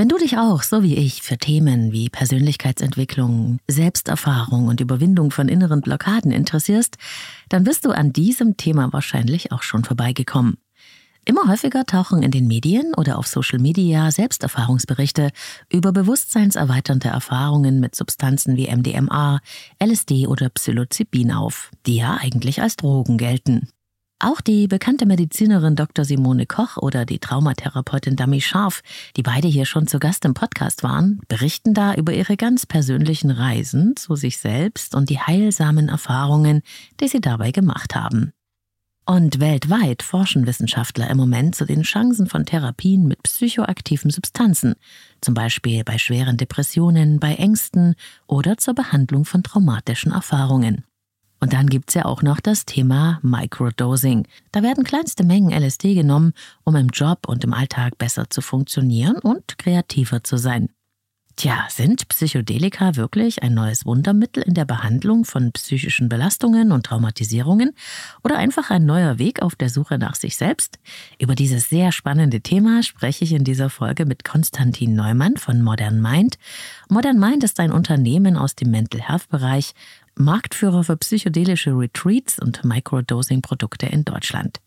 [0.00, 5.46] Wenn du dich auch, so wie ich, für Themen wie Persönlichkeitsentwicklung, Selbsterfahrung und Überwindung von
[5.46, 6.96] inneren Blockaden interessierst,
[7.50, 10.56] dann bist du an diesem Thema wahrscheinlich auch schon vorbeigekommen.
[11.26, 15.32] Immer häufiger tauchen in den Medien oder auf Social Media Selbsterfahrungsberichte
[15.70, 19.40] über bewusstseinserweiternde Erfahrungen mit Substanzen wie MDMA,
[19.84, 23.68] LSD oder Psilocybin auf, die ja eigentlich als Drogen gelten.
[24.22, 26.04] Auch die bekannte Medizinerin Dr.
[26.04, 28.82] Simone Koch oder die Traumatherapeutin Dami Scharf,
[29.16, 33.30] die beide hier schon zu Gast im Podcast waren, berichten da über ihre ganz persönlichen
[33.30, 36.60] Reisen zu sich selbst und die heilsamen Erfahrungen,
[37.00, 38.34] die sie dabei gemacht haben.
[39.06, 44.74] Und weltweit forschen Wissenschaftler im Moment zu den Chancen von Therapien mit psychoaktiven Substanzen,
[45.22, 47.94] zum Beispiel bei schweren Depressionen, bei Ängsten
[48.26, 50.84] oder zur Behandlung von traumatischen Erfahrungen.
[51.40, 54.28] Und dann gibt's ja auch noch das Thema Microdosing.
[54.52, 59.16] Da werden kleinste Mengen LSD genommen, um im Job und im Alltag besser zu funktionieren
[59.16, 60.68] und kreativer zu sein.
[61.40, 67.72] Tja, sind Psychedelika wirklich ein neues Wundermittel in der Behandlung von psychischen Belastungen und Traumatisierungen
[68.22, 70.78] oder einfach ein neuer Weg auf der Suche nach sich selbst?
[71.18, 76.02] Über dieses sehr spannende Thema spreche ich in dieser Folge mit Konstantin Neumann von Modern
[76.02, 76.36] Mind.
[76.90, 79.72] Modern Mind ist ein Unternehmen aus dem Mental Health Bereich
[80.20, 84.60] Marktführer für psychedelische Retreats und Microdosing-Produkte in Deutschland.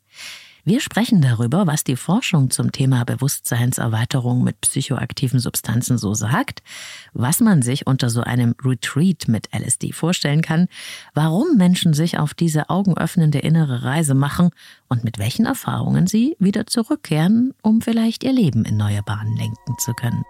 [0.65, 6.63] Wir sprechen darüber, was die Forschung zum Thema Bewusstseinserweiterung mit psychoaktiven Substanzen so sagt,
[7.11, 10.69] was man sich unter so einem Retreat mit LSD vorstellen kann,
[11.13, 14.51] warum Menschen sich auf diese augenöffnende innere Reise machen
[14.87, 19.77] und mit welchen Erfahrungen sie wieder zurückkehren, um vielleicht ihr Leben in neue Bahnen lenken
[19.79, 20.23] zu können.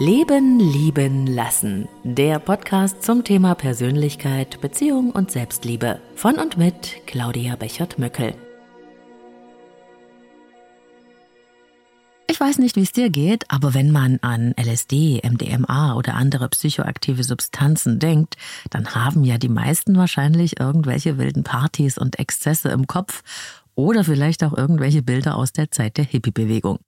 [0.00, 1.88] Leben, lieben, lassen.
[2.04, 6.00] Der Podcast zum Thema Persönlichkeit, Beziehung und Selbstliebe.
[6.14, 8.34] Von und mit Claudia Bechert-Möckel.
[12.30, 16.48] Ich weiß nicht, wie es dir geht, aber wenn man an LSD, MDMA oder andere
[16.48, 18.36] psychoaktive Substanzen denkt,
[18.70, 23.24] dann haben ja die meisten wahrscheinlich irgendwelche wilden Partys und Exzesse im Kopf
[23.74, 26.78] oder vielleicht auch irgendwelche Bilder aus der Zeit der Hippie-Bewegung.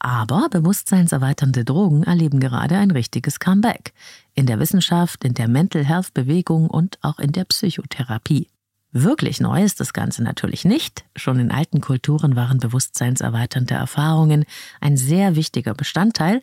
[0.00, 3.92] Aber bewusstseinserweiternde Drogen erleben gerade ein richtiges Comeback.
[4.34, 8.48] In der Wissenschaft, in der Mental Health Bewegung und auch in der Psychotherapie.
[8.92, 11.04] Wirklich neu ist das Ganze natürlich nicht.
[11.14, 14.46] Schon in alten Kulturen waren bewusstseinserweiternde Erfahrungen
[14.80, 16.42] ein sehr wichtiger Bestandteil.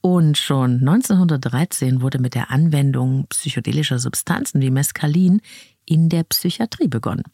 [0.00, 5.42] Und schon 1913 wurde mit der Anwendung psychedelischer Substanzen wie Mescalin
[5.86, 7.24] in der Psychiatrie begonnen.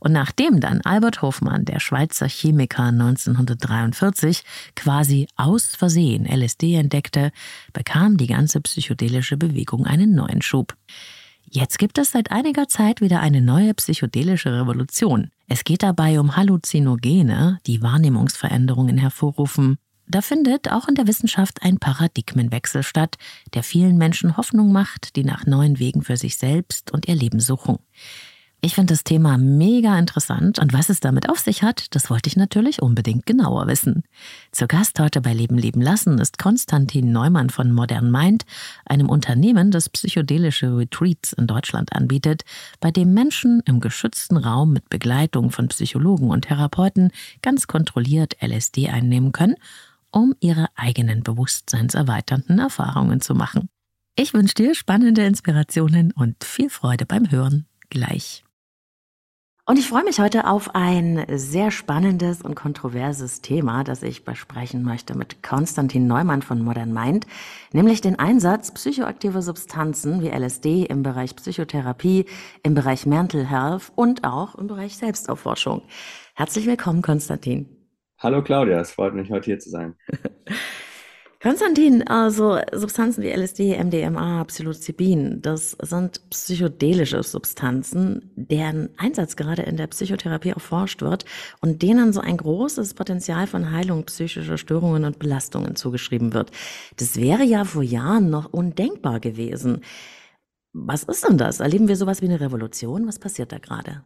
[0.00, 4.42] Und nachdem dann Albert Hofmann, der Schweizer Chemiker 1943,
[4.74, 7.32] quasi aus Versehen LSD entdeckte,
[7.72, 10.76] bekam die ganze psychedelische Bewegung einen neuen Schub.
[11.48, 15.30] Jetzt gibt es seit einiger Zeit wieder eine neue psychedelische Revolution.
[15.48, 19.78] Es geht dabei um Halluzinogene, die Wahrnehmungsveränderungen hervorrufen,
[20.08, 23.16] da findet auch in der Wissenschaft ein Paradigmenwechsel statt,
[23.54, 27.40] der vielen Menschen Hoffnung macht, die nach neuen Wegen für sich selbst und ihr Leben
[27.40, 27.78] suchen.
[28.62, 32.28] Ich finde das Thema mega interessant und was es damit auf sich hat, das wollte
[32.28, 34.02] ich natürlich unbedingt genauer wissen.
[34.50, 38.44] Zu Gast heute bei Leben leben lassen ist Konstantin Neumann von Modern Mind,
[38.86, 42.42] einem Unternehmen, das psychedelische Retreats in Deutschland anbietet,
[42.80, 47.12] bei dem Menschen im geschützten Raum mit Begleitung von Psychologen und Therapeuten
[47.42, 49.56] ganz kontrolliert LSD einnehmen können
[50.16, 53.68] um ihre eigenen bewusstseinserweiternden Erfahrungen zu machen.
[54.14, 58.42] Ich wünsche dir spannende Inspirationen und viel Freude beim Hören gleich.
[59.66, 64.82] Und ich freue mich heute auf ein sehr spannendes und kontroverses Thema, das ich besprechen
[64.84, 67.26] möchte mit Konstantin Neumann von Modern Mind,
[67.72, 72.24] nämlich den Einsatz psychoaktiver Substanzen wie LSD im Bereich Psychotherapie,
[72.62, 75.82] im Bereich Mental Health und auch im Bereich Selbstaufforschung.
[76.34, 77.75] Herzlich willkommen, Konstantin.
[78.26, 79.94] Hallo Claudia, es freut mich, heute hier zu sein.
[81.40, 89.76] Konstantin, also Substanzen wie LSD, MDMA, Psilocybin, das sind psychedelische Substanzen, deren Einsatz gerade in
[89.76, 91.24] der Psychotherapie erforscht wird
[91.60, 96.50] und denen so ein großes Potenzial von Heilung psychischer Störungen und Belastungen zugeschrieben wird.
[96.96, 99.82] Das wäre ja vor Jahren noch undenkbar gewesen.
[100.72, 101.60] Was ist denn das?
[101.60, 103.06] Erleben wir sowas wie eine Revolution?
[103.06, 104.02] Was passiert da gerade?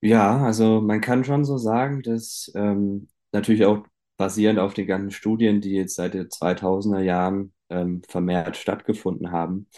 [0.00, 3.84] Ja, also man kann schon so sagen, dass ähm, natürlich auch
[4.16, 9.68] basierend auf den ganzen Studien, die jetzt seit den 2000er Jahren ähm, vermehrt stattgefunden haben,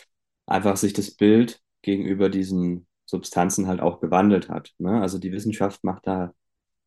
[0.46, 4.72] einfach sich das Bild gegenüber diesen Substanzen halt auch gewandelt hat.
[4.78, 5.00] Ne?
[5.00, 6.32] Also die Wissenschaft macht da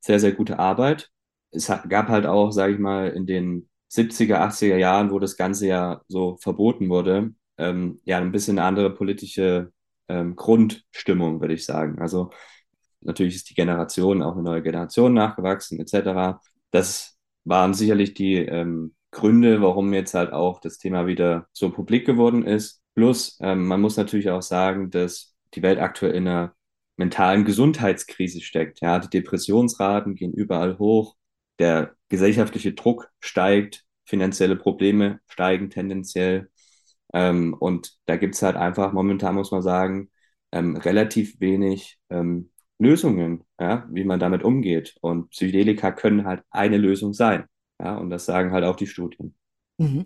[0.01, 1.09] sehr, sehr gute Arbeit.
[1.51, 5.67] Es gab halt auch, sage ich mal, in den 70er, 80er Jahren, wo das Ganze
[5.67, 9.71] ja so verboten wurde, ähm, ja, ein bisschen eine andere politische
[10.07, 11.99] ähm, Grundstimmung, würde ich sagen.
[11.99, 12.29] Also
[13.01, 16.39] natürlich ist die Generation auch eine neue Generation nachgewachsen, etc
[16.71, 22.05] das waren sicherlich die ähm, Gründe, warum jetzt halt auch das Thema wieder so publik
[22.05, 22.83] geworden ist.
[22.95, 26.53] Plus, ähm, man muss natürlich auch sagen, dass die Welt aktuell in einer
[26.97, 28.81] mentalen Gesundheitskrise steckt.
[28.81, 31.15] Ja, die Depressionsraten gehen überall hoch,
[31.59, 36.49] der gesellschaftliche Druck steigt, finanzielle Probleme steigen tendenziell.
[37.13, 40.11] Ähm, und da gibt es halt einfach momentan, muss man sagen,
[40.51, 44.95] ähm, relativ wenig ähm, Lösungen, ja, wie man damit umgeht.
[45.01, 47.45] Und Psychedelika können halt eine Lösung sein.
[47.81, 49.35] Ja, und das sagen halt auch die Studien.
[49.77, 50.05] Mhm.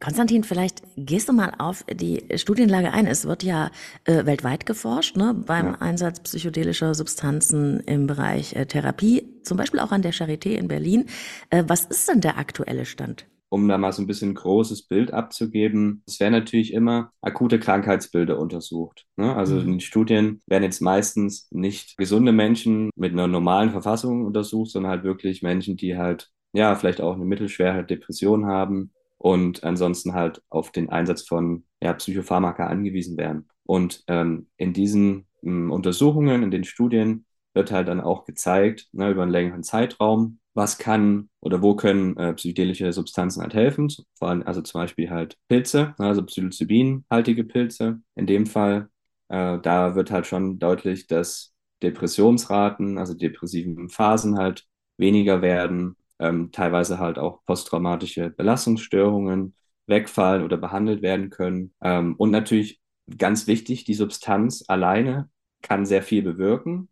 [0.00, 3.06] Konstantin, vielleicht gehst du mal auf die Studienlage ein.
[3.06, 3.70] Es wird ja
[4.04, 5.74] äh, weltweit geforscht ne, beim ja.
[5.80, 11.06] Einsatz psychedelischer Substanzen im Bereich äh, Therapie, zum Beispiel auch an der Charité in Berlin.
[11.50, 13.26] Äh, was ist denn der aktuelle Stand?
[13.52, 17.58] Um da mal so ein bisschen ein großes Bild abzugeben, es werden natürlich immer akute
[17.60, 19.04] Krankheitsbilder untersucht.
[19.16, 19.36] Ne?
[19.36, 19.60] Also mhm.
[19.60, 24.90] in den Studien werden jetzt meistens nicht gesunde Menschen mit einer normalen Verfassung untersucht, sondern
[24.90, 30.40] halt wirklich Menschen, die halt ja vielleicht auch eine mittelschwere Depression haben und ansonsten halt
[30.48, 33.50] auf den Einsatz von ja, Psychopharmaka angewiesen werden.
[33.64, 39.10] Und ähm, in diesen ähm, Untersuchungen, in den Studien wird halt dann auch gezeigt, ne,
[39.10, 43.88] über einen längeren Zeitraum, was kann oder wo können äh, psychedelische Substanzen halt helfen.
[44.18, 48.00] Vor allem also zum Beispiel halt Pilze, ne, also Psilocybin-haltige Pilze.
[48.14, 48.88] In dem Fall,
[49.28, 51.52] äh, da wird halt schon deutlich, dass
[51.82, 54.66] Depressionsraten, also depressiven Phasen halt
[54.98, 59.54] weniger werden ähm, teilweise halt auch posttraumatische Belastungsstörungen
[59.86, 61.74] wegfallen oder behandelt werden können.
[61.82, 62.80] Ähm, und natürlich
[63.18, 65.28] ganz wichtig, die Substanz alleine
[65.62, 66.88] kann sehr viel bewirken,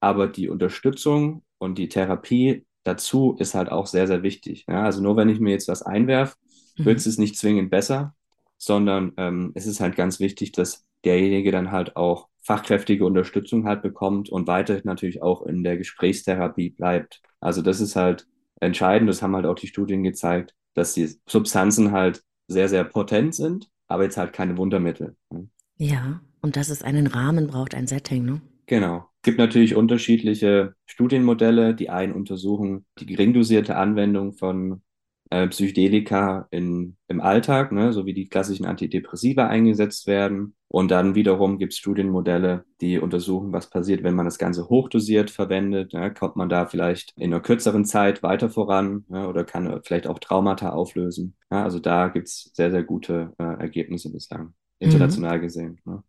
[0.00, 4.66] aber die Unterstützung und die Therapie dazu ist halt auch sehr, sehr wichtig.
[4.68, 4.84] Ja?
[4.84, 6.36] Also nur wenn ich mir jetzt was einwerfe,
[6.76, 6.84] mhm.
[6.84, 8.14] wird es nicht zwingend besser,
[8.58, 13.82] sondern ähm, es ist halt ganz wichtig, dass derjenige dann halt auch fachkräftige Unterstützung halt
[13.82, 17.22] bekommt und weiterhin natürlich auch in der Gesprächstherapie bleibt.
[17.40, 18.26] Also das ist halt
[18.60, 23.34] entscheidend, das haben halt auch die Studien gezeigt, dass die Substanzen halt sehr, sehr potent
[23.34, 25.16] sind, aber jetzt halt keine Wundermittel.
[25.30, 25.48] Ne?
[25.76, 28.40] Ja, und dass es einen Rahmen braucht, ein Setting, ne?
[28.66, 29.08] Genau.
[29.16, 31.74] Es gibt natürlich unterschiedliche Studienmodelle.
[31.74, 34.82] Die einen untersuchen die geringdosierte Anwendung von
[35.30, 40.54] äh, Psychedelika in, im Alltag, ne, so wie die klassischen Antidepressiva eingesetzt werden.
[40.68, 45.30] Und dann wiederum gibt es Studienmodelle, die untersuchen, was passiert, wenn man das Ganze hochdosiert
[45.30, 45.92] verwendet.
[45.92, 50.06] Ne, kommt man da vielleicht in einer kürzeren Zeit weiter voran ne, oder kann vielleicht
[50.06, 51.36] auch Traumata auflösen.
[51.50, 55.42] Ja, also da gibt es sehr, sehr gute äh, Ergebnisse bislang, international mhm.
[55.42, 55.80] gesehen.
[55.84, 56.02] Ne.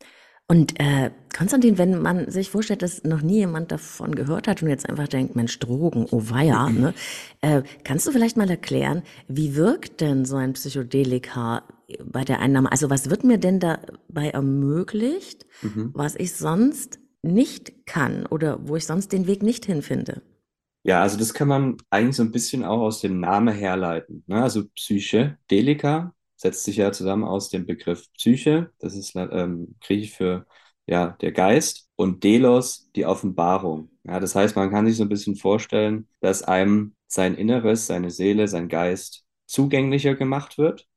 [0.47, 4.69] Und äh, Konstantin, wenn man sich vorstellt, dass noch nie jemand davon gehört hat und
[4.69, 6.94] jetzt einfach denkt, Mensch, Drogen, oh weia, ne?
[7.42, 11.63] Äh, kannst du vielleicht mal erklären, wie wirkt denn so ein Psychedelika
[12.03, 12.71] bei der Einnahme?
[12.71, 15.92] Also was wird mir denn dabei ermöglicht, mhm.
[15.94, 20.21] was ich sonst nicht kann oder wo ich sonst den Weg nicht hinfinde?
[20.83, 24.24] Ja, also das kann man eigentlich so ein bisschen auch aus dem Namen herleiten.
[24.27, 24.44] Ne?
[24.44, 30.16] Also Psyche, Delika, setzt sich ja zusammen aus dem Begriff Psyche, das ist ähm, griechisch
[30.16, 30.46] für
[30.88, 33.90] ja, der Geist, und Delos, die Offenbarung.
[34.04, 38.12] Ja, das heißt, man kann sich so ein bisschen vorstellen, dass einem sein Inneres, seine
[38.12, 40.88] Seele, sein Geist zugänglicher gemacht wird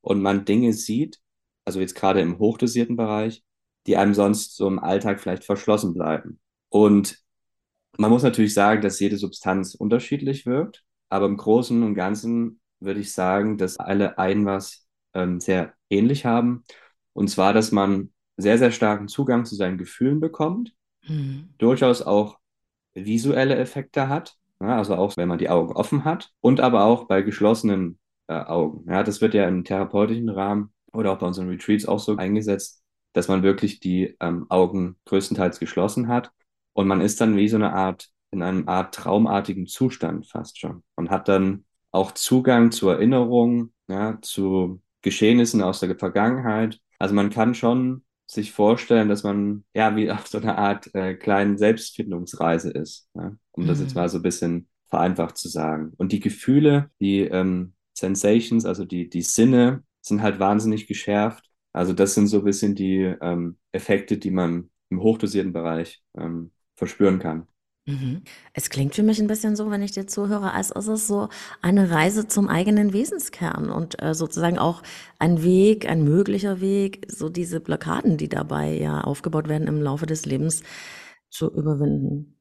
[0.00, 1.20] und man Dinge sieht,
[1.64, 3.44] also jetzt gerade im hochdosierten Bereich,
[3.86, 6.40] die einem sonst so im Alltag vielleicht verschlossen bleiben.
[6.68, 7.18] Und
[7.98, 13.00] man muss natürlich sagen, dass jede Substanz unterschiedlich wirkt, aber im Großen und Ganzen würde
[13.00, 14.85] ich sagen, dass alle ein was
[15.16, 16.64] ähm, sehr ähnlich haben.
[17.12, 20.74] Und zwar, dass man sehr, sehr starken Zugang zu seinen Gefühlen bekommt,
[21.06, 21.54] mhm.
[21.58, 22.38] durchaus auch
[22.94, 27.04] visuelle Effekte hat, ja, also auch wenn man die Augen offen hat und aber auch
[27.06, 28.90] bei geschlossenen äh, Augen.
[28.90, 32.82] Ja, das wird ja im therapeutischen Rahmen oder auch bei unseren Retreats auch so eingesetzt,
[33.12, 36.30] dass man wirklich die ähm, Augen größtenteils geschlossen hat
[36.72, 40.82] und man ist dann wie so eine Art, in einem Art traumartigen Zustand fast schon
[40.94, 46.80] und hat dann auch Zugang zur Erinnerung, ja, zu Geschehnissen aus der Vergangenheit.
[46.98, 51.14] Also man kann schon sich vorstellen, dass man ja wie auf so einer Art äh,
[51.14, 53.36] kleinen Selbstfindungsreise ist, ja?
[53.52, 53.68] um mhm.
[53.68, 54.00] das jetzt mhm.
[54.00, 55.92] mal so ein bisschen vereinfacht zu sagen.
[55.96, 61.44] Und die Gefühle, die ähm, Sensations, also die, die Sinne, sind halt wahnsinnig geschärft.
[61.72, 66.50] Also das sind so ein bisschen die ähm, Effekte, die man im hochdosierten Bereich ähm,
[66.74, 67.46] verspüren kann.
[67.86, 68.22] Mhm.
[68.52, 71.28] Es klingt für mich ein bisschen so, wenn ich dir zuhöre, als ist es so
[71.62, 74.82] eine Reise zum eigenen Wesenskern und äh, sozusagen auch
[75.20, 80.06] ein Weg, ein möglicher Weg, so diese Blockaden, die dabei ja aufgebaut werden im Laufe
[80.06, 80.64] des Lebens,
[81.30, 82.38] zu überwinden.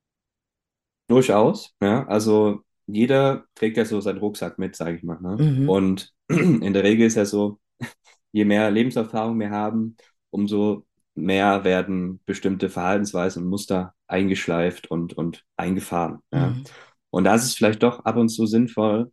[1.08, 2.08] Durchaus, ja.
[2.08, 5.20] Also jeder trägt ja so seinen Rucksack mit, sage ich mal.
[5.22, 5.38] Ne?
[5.44, 5.70] Mhm.
[5.70, 7.60] Und in der Regel ist ja so,
[8.32, 9.96] je mehr Lebenserfahrung wir haben,
[10.32, 10.85] umso
[11.15, 16.19] mehr werden bestimmte Verhaltensweisen und Muster eingeschleift und, und eingefahren.
[16.34, 16.50] Ja.
[16.50, 16.63] Mhm.
[17.10, 19.12] Und da ist es vielleicht doch ab und zu sinnvoll,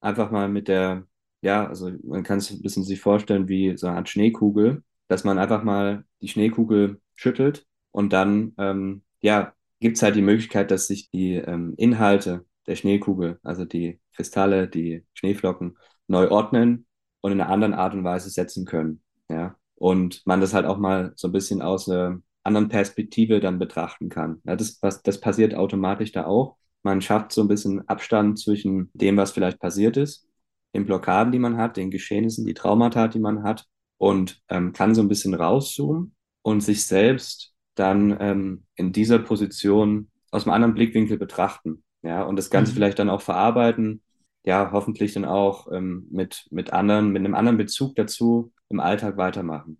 [0.00, 1.04] einfach mal mit der
[1.42, 5.24] ja, also man kann es ein bisschen sich vorstellen wie so eine Art Schneekugel, dass
[5.24, 10.70] man einfach mal die Schneekugel schüttelt und dann, ähm, ja, gibt es halt die Möglichkeit,
[10.70, 16.86] dass sich die ähm, Inhalte der Schneekugel, also die Kristalle, die Schneeflocken, neu ordnen
[17.20, 19.02] und in einer anderen Art und Weise setzen können.
[19.28, 19.56] Ja.
[19.80, 24.10] Und man das halt auch mal so ein bisschen aus einer anderen Perspektive dann betrachten
[24.10, 24.42] kann.
[24.44, 26.56] Ja, das, was, das passiert automatisch da auch.
[26.82, 30.28] Man schafft so ein bisschen Abstand zwischen dem, was vielleicht passiert ist,
[30.74, 33.64] den Blockaden, die man hat, den Geschehnissen, die Traumata, die man hat
[33.96, 40.10] und ähm, kann so ein bisschen rauszoomen und sich selbst dann ähm, in dieser Position
[40.30, 41.84] aus einem anderen Blickwinkel betrachten.
[42.02, 42.76] Ja, und das Ganze mhm.
[42.76, 44.02] vielleicht dann auch verarbeiten,
[44.44, 49.16] ja, hoffentlich dann auch ähm, mit, mit anderen, mit einem anderen Bezug dazu im Alltag
[49.16, 49.78] weitermachen.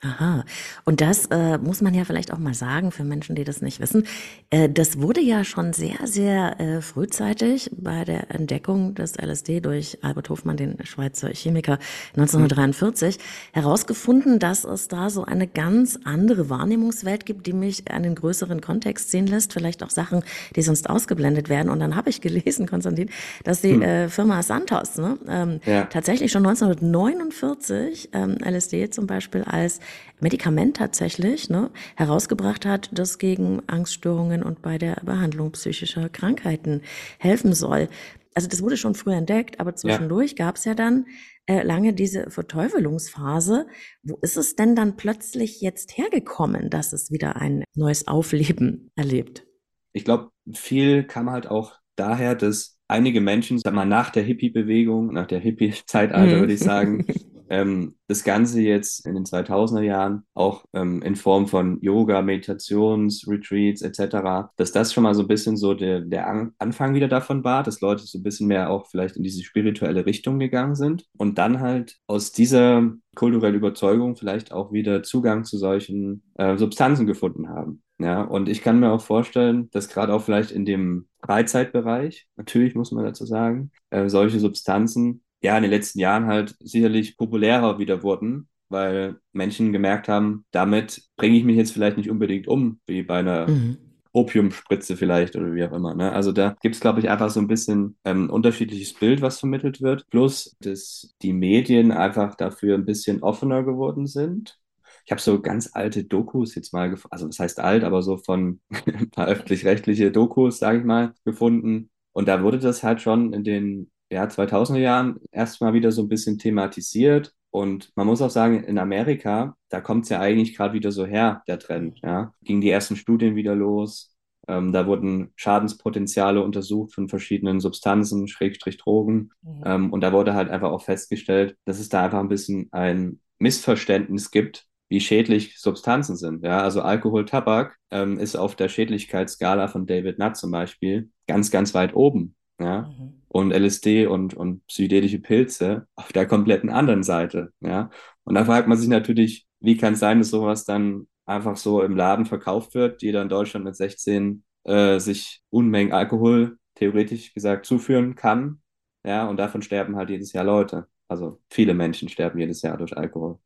[0.00, 0.44] Aha.
[0.84, 3.80] Und das äh, muss man ja vielleicht auch mal sagen für Menschen, die das nicht
[3.80, 4.06] wissen.
[4.48, 9.98] Äh, das wurde ja schon sehr, sehr äh, frühzeitig bei der Entdeckung des LSD durch
[10.02, 13.22] Albert Hofmann, den Schweizer Chemiker, 1943 mhm.
[13.54, 18.60] herausgefunden, dass es da so eine ganz andere Wahrnehmungswelt gibt, die mich an den größeren
[18.60, 20.22] Kontext sehen lässt, vielleicht auch Sachen,
[20.54, 21.70] die sonst ausgeblendet werden.
[21.70, 23.10] Und dann habe ich gelesen, Konstantin,
[23.42, 23.82] dass die mhm.
[23.82, 25.86] äh, Firma Santos ne, ähm, ja.
[25.86, 29.80] tatsächlich schon 1949 ähm, LSD zum Beispiel als
[30.20, 36.82] Medikament tatsächlich ne, herausgebracht hat, das gegen Angststörungen und bei der Behandlung psychischer Krankheiten
[37.18, 37.88] helfen soll.
[38.34, 40.46] Also das wurde schon früher entdeckt, aber zwischendurch ja.
[40.46, 41.06] gab es ja dann
[41.46, 43.66] äh, lange diese Verteufelungsphase.
[44.02, 49.44] Wo ist es denn dann plötzlich jetzt hergekommen, dass es wieder ein neues Aufleben erlebt?
[49.92, 55.12] Ich glaube, viel kam halt auch daher, dass einige Menschen, sag mal, nach der Hippie-Bewegung,
[55.12, 56.40] nach der Hippie-Zeitalter, mhm.
[56.40, 57.06] würde ich sagen,
[57.50, 63.26] ähm, das Ganze jetzt in den 2000er Jahren auch ähm, in Form von Yoga, Meditations,
[63.28, 67.08] Retreats etc., dass das schon mal so ein bisschen so der, der An Anfang wieder
[67.08, 70.74] davon war, dass Leute so ein bisschen mehr auch vielleicht in diese spirituelle Richtung gegangen
[70.74, 76.56] sind und dann halt aus dieser kulturellen Überzeugung vielleicht auch wieder Zugang zu solchen äh,
[76.56, 77.82] Substanzen gefunden haben.
[78.00, 82.76] Ja, und ich kann mir auch vorstellen, dass gerade auch vielleicht in dem Freizeitbereich, natürlich
[82.76, 87.78] muss man dazu sagen, äh, solche Substanzen ja in den letzten Jahren halt sicherlich populärer
[87.78, 92.80] wieder wurden, weil Menschen gemerkt haben, damit bringe ich mich jetzt vielleicht nicht unbedingt um,
[92.86, 93.78] wie bei einer mhm.
[94.12, 95.94] Opiumspritze vielleicht oder wie auch immer.
[95.94, 96.12] Ne?
[96.12, 99.80] Also da gibt es, glaube ich, einfach so ein bisschen ähm, unterschiedliches Bild, was vermittelt
[99.80, 100.08] wird.
[100.10, 104.58] Plus, dass die Medien einfach dafür ein bisschen offener geworden sind.
[105.04, 108.60] Ich habe so ganz alte Dokus jetzt mal, also was heißt alt, aber so von
[108.86, 111.90] ein paar öffentlich-rechtliche Dokus, sage ich mal, gefunden.
[112.12, 116.08] Und da wurde das halt schon in den ja, 2000er Jahren erstmal wieder so ein
[116.08, 117.32] bisschen thematisiert.
[117.50, 121.06] Und man muss auch sagen, in Amerika, da kommt es ja eigentlich gerade wieder so
[121.06, 121.98] her, der Trend.
[122.02, 122.34] Ja.
[122.42, 124.14] Gingen die ersten Studien wieder los.
[124.46, 129.30] Ähm, da wurden Schadenspotenziale untersucht von verschiedenen Substanzen, Schrägstrich Drogen.
[129.42, 129.62] Mhm.
[129.64, 133.20] Ähm, und da wurde halt einfach auch festgestellt, dass es da einfach ein bisschen ein
[133.38, 136.44] Missverständnis gibt, wie schädlich Substanzen sind.
[136.44, 141.50] Ja, also Alkohol, Tabak ähm, ist auf der Schädlichkeitsskala von David Nutt zum Beispiel ganz,
[141.50, 142.34] ganz weit oben.
[142.58, 147.52] Ja, mhm und LSD und, und psychedelische Pilze auf der kompletten anderen Seite.
[147.60, 147.90] Ja?
[148.24, 151.82] Und da fragt man sich natürlich, wie kann es sein, dass sowas dann einfach so
[151.82, 157.66] im Laden verkauft wird, jeder in Deutschland mit 16 äh, sich Unmengen Alkohol theoretisch gesagt
[157.66, 158.62] zuführen kann.
[159.04, 160.88] Ja, und davon sterben halt jedes Jahr Leute.
[161.06, 163.38] Also viele Menschen sterben jedes Jahr durch Alkohol.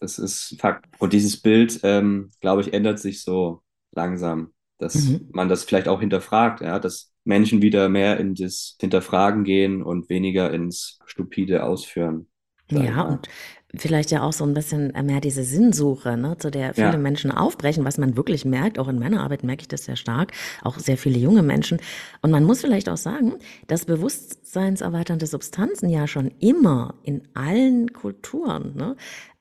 [0.00, 0.86] Das ist Fakt.
[0.98, 5.28] Und dieses Bild, ähm, glaube ich, ändert sich so langsam, dass mhm.
[5.32, 10.08] man das vielleicht auch hinterfragt, ja, dass Menschen wieder mehr in das Hinterfragen gehen und
[10.08, 12.28] weniger ins stupide Ausführen.
[12.70, 13.28] Ja, und
[13.76, 16.96] vielleicht ja auch so ein bisschen mehr diese Sinnsuche, ne, zu der viele ja.
[16.96, 20.32] Menschen aufbrechen, was man wirklich merkt, auch in meiner Arbeit merke ich das sehr stark,
[20.62, 21.78] auch sehr viele junge Menschen.
[22.22, 23.34] Und man muss vielleicht auch sagen,
[23.66, 28.96] dass bewusstseinserweiternde Substanzen ja schon immer in allen Kulturen, ne,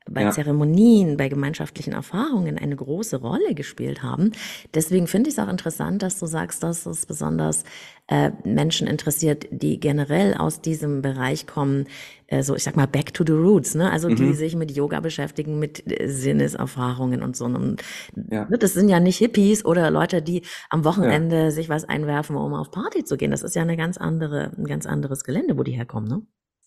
[0.09, 0.31] bei ja.
[0.31, 4.31] Zeremonien, bei gemeinschaftlichen Erfahrungen eine große Rolle gespielt haben.
[4.73, 7.63] Deswegen finde ich es auch interessant, dass du sagst, dass es besonders
[8.07, 11.85] äh, Menschen interessiert, die generell aus diesem Bereich kommen,
[12.27, 13.91] äh, so ich sag mal back to the roots, ne?
[13.91, 14.15] Also mhm.
[14.17, 17.45] die sich mit Yoga beschäftigen, mit äh, Sinneserfahrungen und so.
[17.45, 17.81] Und
[18.29, 18.45] ja.
[18.49, 21.51] Ne, das sind ja nicht Hippies oder Leute, die am Wochenende ja.
[21.51, 23.31] sich was einwerfen, um auf Party zu gehen.
[23.31, 26.21] Das ist ja eine ganz andere, ein ganz anderes Gelände, wo die herkommen, ne?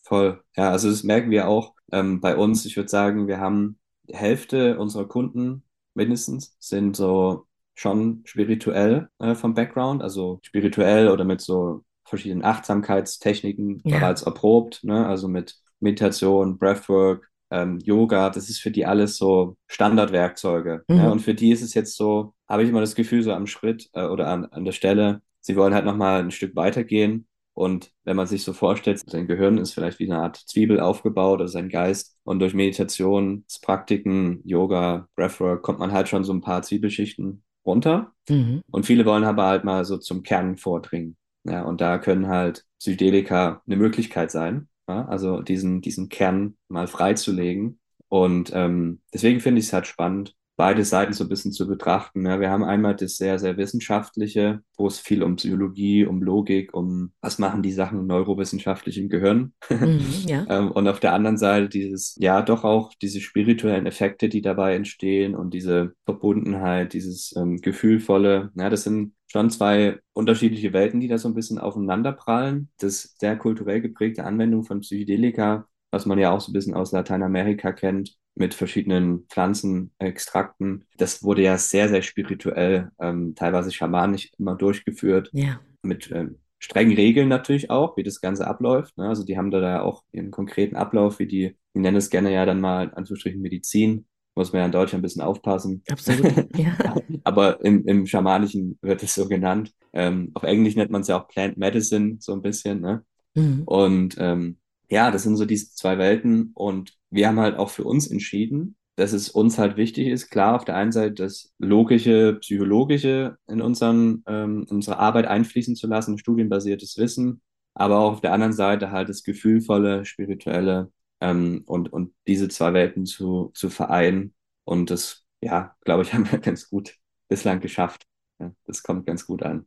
[0.06, 0.40] Voll.
[0.56, 2.64] Ja, also das merken wir auch ähm, bei uns.
[2.64, 9.34] Ich würde sagen, wir haben die Hälfte unserer Kunden mindestens sind so schon spirituell äh,
[9.34, 13.98] vom Background, also spirituell oder mit so verschiedenen Achtsamkeitstechniken ja.
[13.98, 15.06] bereits erprobt, ne?
[15.06, 20.84] also mit Meditation, Breathwork, ähm, Yoga, das ist für die alles so Standardwerkzeuge.
[20.86, 20.96] Mhm.
[20.96, 21.10] Ja?
[21.10, 23.88] Und für die ist es jetzt so, habe ich immer das Gefühl, so am Schritt
[23.92, 28.16] äh, oder an, an der Stelle, sie wollen halt nochmal ein Stück weitergehen Und wenn
[28.16, 31.70] man sich so vorstellt, sein Gehirn ist vielleicht wie eine Art Zwiebel aufgebaut oder sein
[31.70, 32.18] Geist.
[32.22, 38.12] Und durch Meditationspraktiken, Yoga, Breathwork kommt man halt schon so ein paar Zwiebelschichten runter.
[38.28, 38.60] Mhm.
[38.70, 41.16] Und viele wollen aber halt mal so zum Kern vordringen.
[41.44, 44.68] Ja, und da können halt Psychedelika eine Möglichkeit sein.
[44.86, 47.78] Ja, also diesen, diesen Kern mal freizulegen.
[48.08, 52.26] Und ähm, deswegen finde ich es halt spannend, beide Seiten so ein bisschen zu betrachten.
[52.26, 56.74] Ja, wir haben einmal das sehr, sehr wissenschaftliche, wo es viel um Psychologie, um Logik,
[56.74, 59.52] um was machen die Sachen neurowissenschaftlich im Gehirn.
[59.68, 60.46] Mhm, ja.
[60.48, 64.74] ähm, und auf der anderen Seite dieses, ja, doch auch diese spirituellen Effekte, die dabei
[64.74, 68.50] entstehen und diese Verbundenheit, dieses ähm, Gefühlvolle.
[68.54, 72.70] Ja, das sind schon zwei unterschiedliche Welten, die da so ein bisschen aufeinanderprallen.
[72.78, 76.92] Das sehr kulturell geprägte Anwendung von Psychedelika, was man ja auch so ein bisschen aus
[76.92, 80.84] Lateinamerika kennt, mit verschiedenen Pflanzenextrakten.
[80.98, 85.30] Das wurde ja sehr, sehr spirituell, ähm, teilweise schamanisch immer durchgeführt.
[85.32, 85.60] Ja.
[85.82, 88.96] Mit ähm, strengen Regeln natürlich auch, wie das Ganze abläuft.
[88.98, 89.08] Ne?
[89.08, 92.44] Also die haben da auch ihren konkreten Ablauf, wie die, die nennen es gerne ja
[92.44, 94.06] dann mal Anführungsstrichen Medizin.
[94.34, 95.82] Muss man ja in Deutschland ein bisschen aufpassen.
[95.88, 96.76] Absolut, ja.
[97.24, 99.72] Aber im, im Schamanischen wird es so genannt.
[99.94, 102.82] Ähm, auf Englisch nennt man es ja auch Plant Medicine, so ein bisschen.
[102.82, 103.02] Ne?
[103.34, 103.62] Mhm.
[103.64, 107.84] Und ähm, ja, das sind so diese zwei Welten und wir haben halt auch für
[107.84, 112.38] uns entschieden, dass es uns halt wichtig ist, klar auf der einen Seite das Logische,
[112.40, 117.42] Psychologische in, unseren, ähm, unsere Arbeit einfließen zu lassen, studienbasiertes Wissen,
[117.74, 120.90] aber auch auf der anderen Seite halt das Gefühlvolle, Spirituelle
[121.20, 124.34] ähm, und, und diese zwei Welten zu, zu vereinen.
[124.64, 126.96] Und das, ja, glaube ich, haben wir ganz gut
[127.28, 128.04] bislang geschafft.
[128.40, 129.66] Ja, das kommt ganz gut an.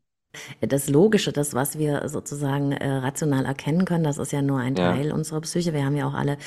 [0.62, 4.76] Das Logische, das, was wir sozusagen äh, rational erkennen können, das ist ja nur ein
[4.76, 4.94] ja.
[4.94, 5.74] Teil unserer Psyche.
[5.74, 6.38] Wir haben ja auch alle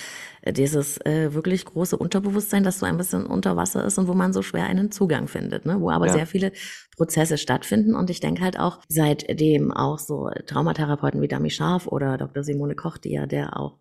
[0.43, 4.15] äh, dieses äh, wirklich große Unterbewusstsein, das so ein bisschen unter Wasser ist und wo
[4.15, 5.81] man so schwer einen Zugang findet, ne?
[5.81, 6.13] wo aber ja.
[6.13, 6.53] sehr viele
[6.97, 7.97] Prozesse stattfinden.
[7.97, 12.45] Und ich denke halt auch, seitdem auch so Traumatherapeuten wie Dami Scharf oder Dr.
[12.45, 13.79] Simone Koch, die ja der auch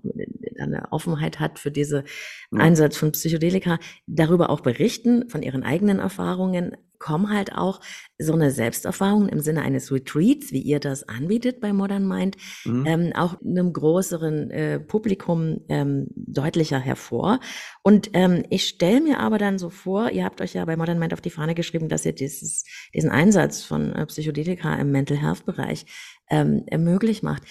[0.59, 2.05] eine Offenheit hat für diese
[2.51, 2.59] ja.
[2.59, 3.77] Einsatz von Psychedelika,
[4.07, 7.81] darüber auch berichten, von ihren eigenen Erfahrungen, kommen halt auch
[8.19, 12.85] so eine Selbsterfahrung im Sinne eines Retreats, wie ihr das anbietet bei Modern Mind, mhm.
[12.85, 17.39] ähm, auch einem größeren äh, Publikum ähm, deutlicher hervor.
[17.83, 20.99] Und ähm, ich stelle mir aber dann so vor, ihr habt euch ja bei Modern
[20.99, 25.17] Mind auf die Fahne geschrieben, dass ihr dieses, diesen Einsatz von äh, Psychedelika im Mental
[25.17, 25.85] Health Bereich
[26.29, 27.43] ähm, möglich macht.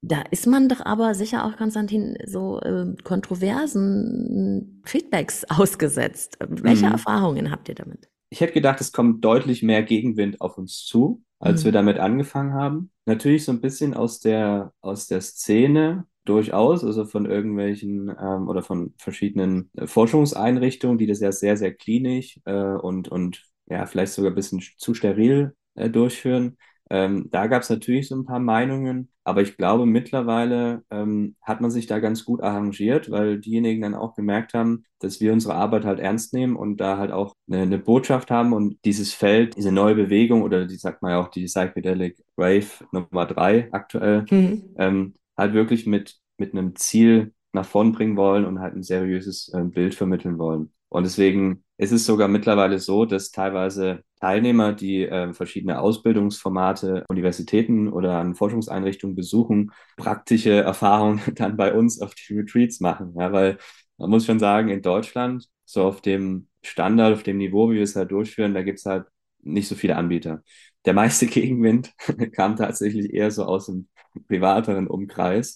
[0.00, 6.38] Da ist man doch aber sicher auch, Konstantin, so äh, kontroversen Feedbacks ausgesetzt.
[6.40, 6.92] Welche mhm.
[6.92, 8.08] Erfahrungen habt ihr damit?
[8.34, 11.66] Ich hätte gedacht, es kommt deutlich mehr Gegenwind auf uns zu, als mhm.
[11.66, 12.90] wir damit angefangen haben.
[13.06, 18.62] Natürlich so ein bisschen aus der, aus der Szene durchaus, also von irgendwelchen ähm, oder
[18.62, 24.14] von verschiedenen äh, Forschungseinrichtungen, die das ja sehr, sehr klinisch äh, und, und ja, vielleicht
[24.14, 26.56] sogar ein bisschen zu steril äh, durchführen.
[26.90, 31.60] Ähm, da gab es natürlich so ein paar Meinungen, aber ich glaube, mittlerweile ähm, hat
[31.60, 35.54] man sich da ganz gut arrangiert, weil diejenigen dann auch gemerkt haben, dass wir unsere
[35.54, 39.56] Arbeit halt ernst nehmen und da halt auch eine, eine Botschaft haben und dieses Feld,
[39.56, 44.26] diese neue Bewegung oder die sagt man ja auch die Psychedelic Wave Nummer drei aktuell,
[44.30, 44.74] mhm.
[44.76, 49.48] ähm, halt wirklich mit, mit einem Ziel nach vorn bringen wollen und halt ein seriöses
[49.54, 50.72] äh, Bild vermitteln wollen.
[50.90, 57.92] Und deswegen ist es sogar mittlerweile so, dass teilweise Teilnehmer, die äh, verschiedene Ausbildungsformate, Universitäten
[57.92, 63.12] oder an Forschungseinrichtungen besuchen, praktische Erfahrungen dann bei uns auf die Retreats machen.
[63.18, 63.58] Ja, weil
[63.98, 67.82] man muss schon sagen, in Deutschland, so auf dem Standard, auf dem Niveau, wie wir
[67.82, 69.04] es halt durchführen, da gibt es halt
[69.42, 70.42] nicht so viele Anbieter.
[70.86, 71.92] Der meiste Gegenwind
[72.32, 73.88] kam tatsächlich eher so aus dem
[74.26, 75.54] privateren Umkreis.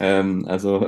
[0.00, 0.86] ähm, also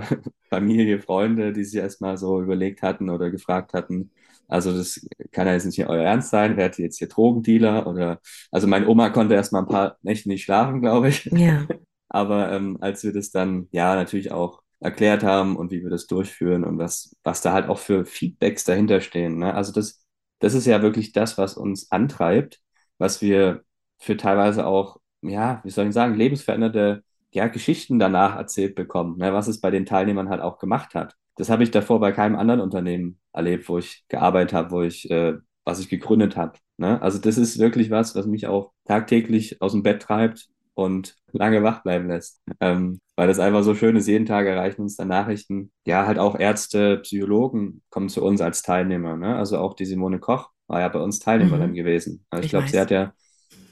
[0.51, 4.11] Familie, Freunde, die sich erstmal so überlegt hatten oder gefragt hatten,
[4.49, 8.21] also das kann ja jetzt nicht euer Ernst sein, werdet ihr jetzt hier Drogendealer oder
[8.51, 11.25] also meine Oma konnte erst mal ein paar Nächte nicht schlafen, glaube ich.
[11.27, 11.67] Ja.
[12.09, 16.07] Aber ähm, als wir das dann ja natürlich auch erklärt haben und wie wir das
[16.07, 19.39] durchführen und was, was da halt auch für Feedbacks dahinter stehen.
[19.39, 19.55] Ne?
[19.55, 20.05] Also das,
[20.39, 22.61] das ist ja wirklich das, was uns antreibt,
[22.99, 23.65] was wir
[23.99, 27.03] für teilweise auch, ja, wie soll ich sagen, lebensveränderte
[27.33, 29.33] ja, Geschichten danach erzählt bekommen, ne?
[29.33, 32.37] was es bei den Teilnehmern halt auch gemacht hat das habe ich davor bei keinem
[32.37, 36.59] anderen Unternehmen erlebt, wo ich gearbeitet habe, wo ich, äh, was ich gegründet habe.
[36.77, 37.01] Ne?
[37.03, 41.63] Also das ist wirklich was, was mich auch tagtäglich aus dem Bett treibt und lange
[41.63, 42.43] wach bleiben lässt.
[42.61, 45.73] Ähm, weil das einfach so schön ist, jeden Tag erreichen uns da Nachrichten.
[45.87, 49.17] Ja, halt auch Ärzte, Psychologen kommen zu uns als Teilnehmer.
[49.17, 49.37] Ne?
[49.37, 51.75] Also auch die Simone Koch war ja bei uns Teilnehmerin mhm.
[51.75, 52.25] gewesen.
[52.31, 53.13] Also ich, ich glaube, sie hat ja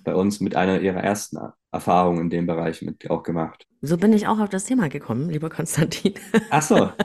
[0.05, 1.39] bei uns mit einer ihrer ersten
[1.73, 3.67] Erfahrungen in dem Bereich mit auch gemacht.
[3.81, 6.15] So bin ich auch auf das Thema gekommen, lieber Konstantin.
[6.51, 6.91] Ach so.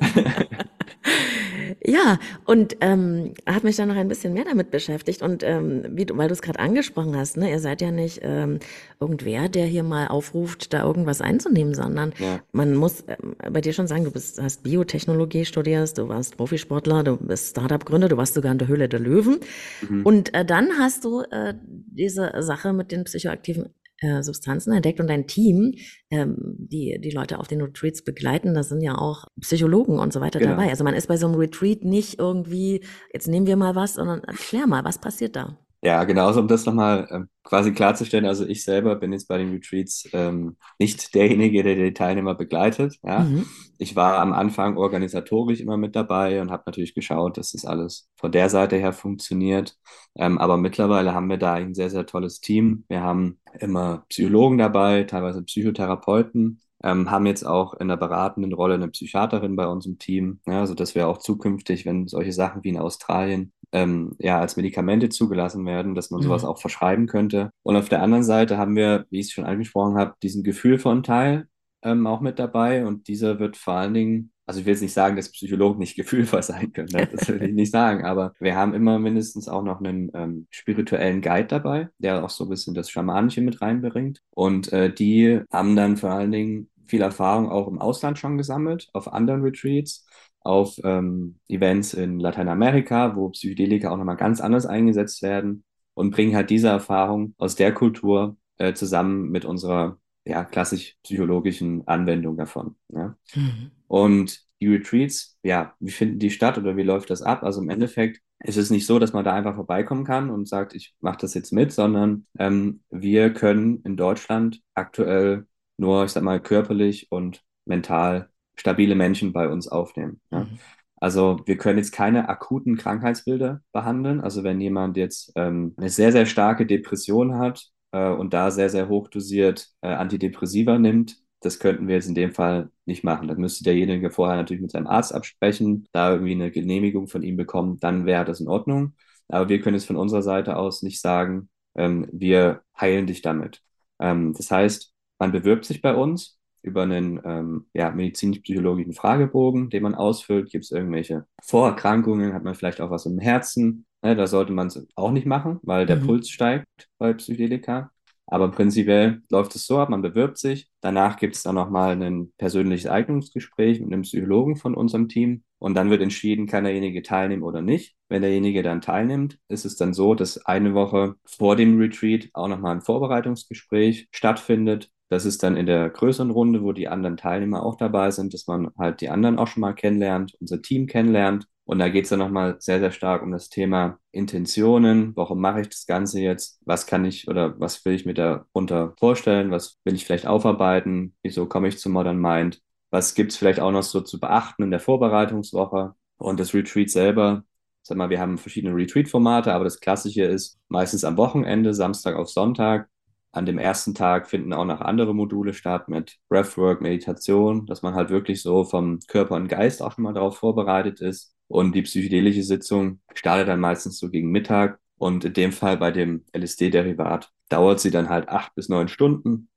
[1.83, 5.21] Ja, und ähm, habe mich dann noch ein bisschen mehr damit beschäftigt.
[5.21, 8.19] Und ähm, wie du, weil du es gerade angesprochen hast, ne, ihr seid ja nicht
[8.23, 8.59] ähm,
[8.99, 12.39] irgendwer, der hier mal aufruft, da irgendwas einzunehmen, sondern ja.
[12.51, 17.03] man muss ähm, bei dir schon sagen, du bist, hast Biotechnologie studierst, du warst Profisportler,
[17.03, 19.39] du bist Startup-Gründer, du warst sogar in der Höhle der Löwen.
[19.87, 20.05] Mhm.
[20.05, 25.07] Und äh, dann hast du äh, diese Sache mit den psychoaktiven äh, Substanzen entdeckt und
[25.07, 25.73] dein Team,
[26.09, 30.21] ähm, die die Leute auf den Retreats begleiten, das sind ja auch Psychologen und so
[30.21, 30.51] weiter genau.
[30.51, 30.69] dabei.
[30.69, 34.23] Also man ist bei so einem Retreat nicht irgendwie, jetzt nehmen wir mal was, sondern
[34.23, 35.57] erklär mal, was passiert da?
[35.87, 38.25] Ja, genauso, um das nochmal ähm, quasi klarzustellen.
[38.25, 42.99] Also ich selber bin jetzt bei den Retreats ähm, nicht derjenige, der die Teilnehmer begleitet.
[43.03, 43.19] Ja.
[43.19, 43.45] Mhm.
[43.77, 48.09] Ich war am Anfang organisatorisch immer mit dabei und habe natürlich geschaut, dass das alles
[48.17, 49.77] von der Seite her funktioniert.
[50.15, 52.83] Ähm, aber mittlerweile haben wir da ein sehr, sehr tolles Team.
[52.89, 58.73] Wir haben immer Psychologen dabei, teilweise Psychotherapeuten, ähm, haben jetzt auch in der beratenden Rolle
[58.73, 62.65] eine Psychiaterin bei uns im Team, ja, also dass wir auch zukünftig, wenn solche Sachen
[62.65, 66.49] wie in Australien ähm, ja als Medikamente zugelassen werden, dass man sowas mhm.
[66.49, 67.51] auch verschreiben könnte.
[67.63, 70.79] Und auf der anderen Seite haben wir, wie ich es schon angesprochen habe, diesen Gefühl
[70.79, 71.47] von Teil
[71.83, 74.93] ähm, auch mit dabei und dieser wird vor allen Dingen also ich will jetzt nicht
[74.93, 77.07] sagen, dass Psychologen nicht gefühlvoll sein können, ne?
[77.11, 81.21] das will ich nicht sagen, aber wir haben immer mindestens auch noch einen ähm, spirituellen
[81.21, 84.21] Guide dabei, der auch so ein bisschen das Schamanische mit reinbringt.
[84.31, 88.87] Und äh, die haben dann vor allen Dingen viel Erfahrung auch im Ausland schon gesammelt,
[88.93, 90.06] auf anderen Retreats,
[90.47, 96.35] auf ähm, Events in Lateinamerika, wo Psychedelika auch nochmal ganz anders eingesetzt werden und bringen
[96.35, 102.75] halt diese Erfahrung aus der Kultur äh, zusammen mit unserer ja, klassisch psychologischen Anwendung davon.
[102.93, 103.15] Ja.
[103.35, 103.71] Mhm.
[103.87, 107.43] Und die Retreats, ja, wie finden die statt oder wie läuft das ab?
[107.43, 110.75] Also im Endeffekt ist es nicht so, dass man da einfach vorbeikommen kann und sagt,
[110.75, 115.45] ich mache das jetzt mit, sondern ähm, wir können in Deutschland aktuell
[115.77, 120.21] nur, ich sag mal, körperlich und mental stabile Menschen bei uns aufnehmen.
[120.31, 120.41] Ja.
[120.41, 120.59] Mhm.
[120.99, 124.19] Also wir können jetzt keine akuten Krankheitsbilder behandeln.
[124.19, 128.69] Also wenn jemand jetzt ähm, eine sehr, sehr starke Depression hat äh, und da sehr,
[128.69, 133.27] sehr hoch dosiert äh, Antidepressiva nimmt, das könnten wir jetzt in dem Fall nicht machen.
[133.27, 137.37] Das müsste derjenige vorher natürlich mit seinem Arzt absprechen, da irgendwie eine Genehmigung von ihm
[137.37, 138.95] bekommen, dann wäre das in Ordnung.
[139.27, 143.61] Aber wir können es von unserer Seite aus nicht sagen, ähm, wir heilen dich damit.
[143.99, 149.83] Ähm, das heißt, man bewirbt sich bei uns über einen ähm, ja, medizinisch-psychologischen Fragebogen, den
[149.83, 150.49] man ausfüllt.
[150.49, 152.33] Gibt es irgendwelche Vorerkrankungen?
[152.33, 153.85] Hat man vielleicht auch was im Herzen?
[154.03, 156.05] Ne, da sollte man es auch nicht machen, weil der mhm.
[156.05, 156.67] Puls steigt
[156.97, 157.91] bei Psychedelika.
[158.29, 160.69] Aber prinzipiell läuft es so ab, man bewirbt sich.
[160.81, 165.43] Danach gibt es dann nochmal ein persönliches Eignungsgespräch mit einem Psychologen von unserem Team.
[165.59, 167.95] Und dann wird entschieden, kann derjenige teilnehmen oder nicht.
[168.09, 172.49] Wenn derjenige dann teilnimmt, ist es dann so, dass eine Woche vor dem Retreat auch
[172.49, 174.91] nochmal ein Vorbereitungsgespräch stattfindet.
[175.09, 178.47] Das ist dann in der größeren Runde, wo die anderen Teilnehmer auch dabei sind, dass
[178.47, 182.09] man halt die anderen auch schon mal kennenlernt, unser Team kennenlernt und da geht es
[182.11, 185.13] dann nochmal sehr, sehr stark um das Thema Intentionen.
[185.17, 186.61] Warum mache ich das Ganze jetzt?
[186.65, 189.51] Was kann ich oder was will ich mir darunter vorstellen?
[189.51, 191.13] Was will ich vielleicht aufarbeiten?
[191.23, 192.61] Wieso komme ich zu Modern Mind?
[192.89, 195.93] Was gibt es vielleicht auch noch so zu beachten in der Vorbereitungswoche?
[196.17, 197.43] Und das Retreat selber,
[197.81, 202.29] sag mal, wir haben verschiedene Retreat-Formate, aber das Klassische ist meistens am Wochenende, Samstag auf
[202.29, 202.87] Sonntag.
[203.31, 207.93] An dem ersten Tag finden auch noch andere Module statt mit Breathwork, Meditation, dass man
[207.93, 211.35] halt wirklich so vom Körper und Geist auch schon mal darauf vorbereitet ist.
[211.47, 214.79] Und die psychedelische Sitzung startet dann meistens so gegen Mittag.
[214.97, 219.49] Und in dem Fall bei dem LSD-Derivat dauert sie dann halt acht bis neun Stunden.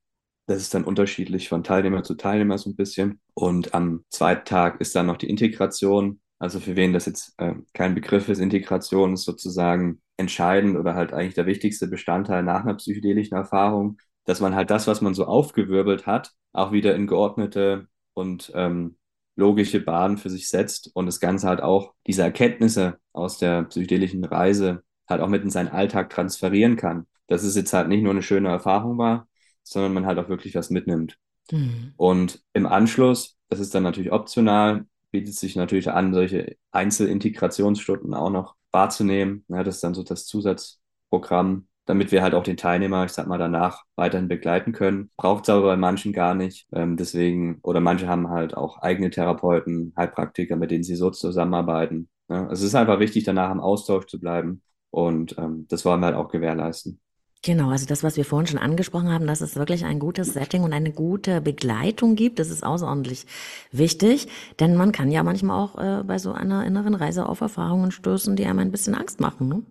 [0.47, 3.21] Das ist dann unterschiedlich von Teilnehmer zu Teilnehmer so ein bisschen.
[3.35, 6.21] Und am zweiten Tag ist dann noch die Integration.
[6.39, 11.13] Also für wen das jetzt äh, kein Begriff ist, Integration ist sozusagen entscheidend oder halt
[11.13, 15.25] eigentlich der wichtigste Bestandteil nach einer psychedelischen Erfahrung, dass man halt das, was man so
[15.25, 18.97] aufgewirbelt hat, auch wieder in geordnete und ähm,
[19.37, 24.25] logische Bahn für sich setzt und das Ganze halt auch diese Erkenntnisse aus der psychedelischen
[24.25, 27.07] Reise halt auch mit in seinen Alltag transferieren kann.
[27.27, 29.29] Dass es jetzt halt nicht nur eine schöne Erfahrung war,
[29.63, 31.17] sondern man halt auch wirklich was mitnimmt.
[31.51, 31.95] Mhm.
[31.97, 38.31] Und im Anschluss, das ist dann natürlich optional, bietet sich natürlich an, solche Einzelintegrationsstunden auch
[38.31, 39.45] noch wahrzunehmen.
[39.49, 43.27] Ja, das ist dann so das Zusatzprogramm, damit wir halt auch den Teilnehmer, ich sag
[43.27, 45.11] mal, danach weiterhin begleiten können.
[45.17, 46.67] Braucht es aber bei manchen gar nicht.
[46.73, 52.09] Ähm, deswegen, oder manche haben halt auch eigene Therapeuten, Heilpraktiker, mit denen sie so zusammenarbeiten.
[52.29, 54.63] Ja, es ist einfach wichtig, danach im Austausch zu bleiben.
[54.91, 57.01] Und ähm, das wollen wir halt auch gewährleisten.
[57.43, 60.63] Genau, also das, was wir vorhin schon angesprochen haben, dass es wirklich ein gutes Setting
[60.63, 63.25] und eine gute Begleitung gibt, das ist außerordentlich
[63.73, 67.93] wichtig, denn man kann ja manchmal auch äh, bei so einer inneren Reise auf Erfahrungen
[67.93, 69.49] stoßen, die einem ein bisschen Angst machen.
[69.49, 69.63] Ne?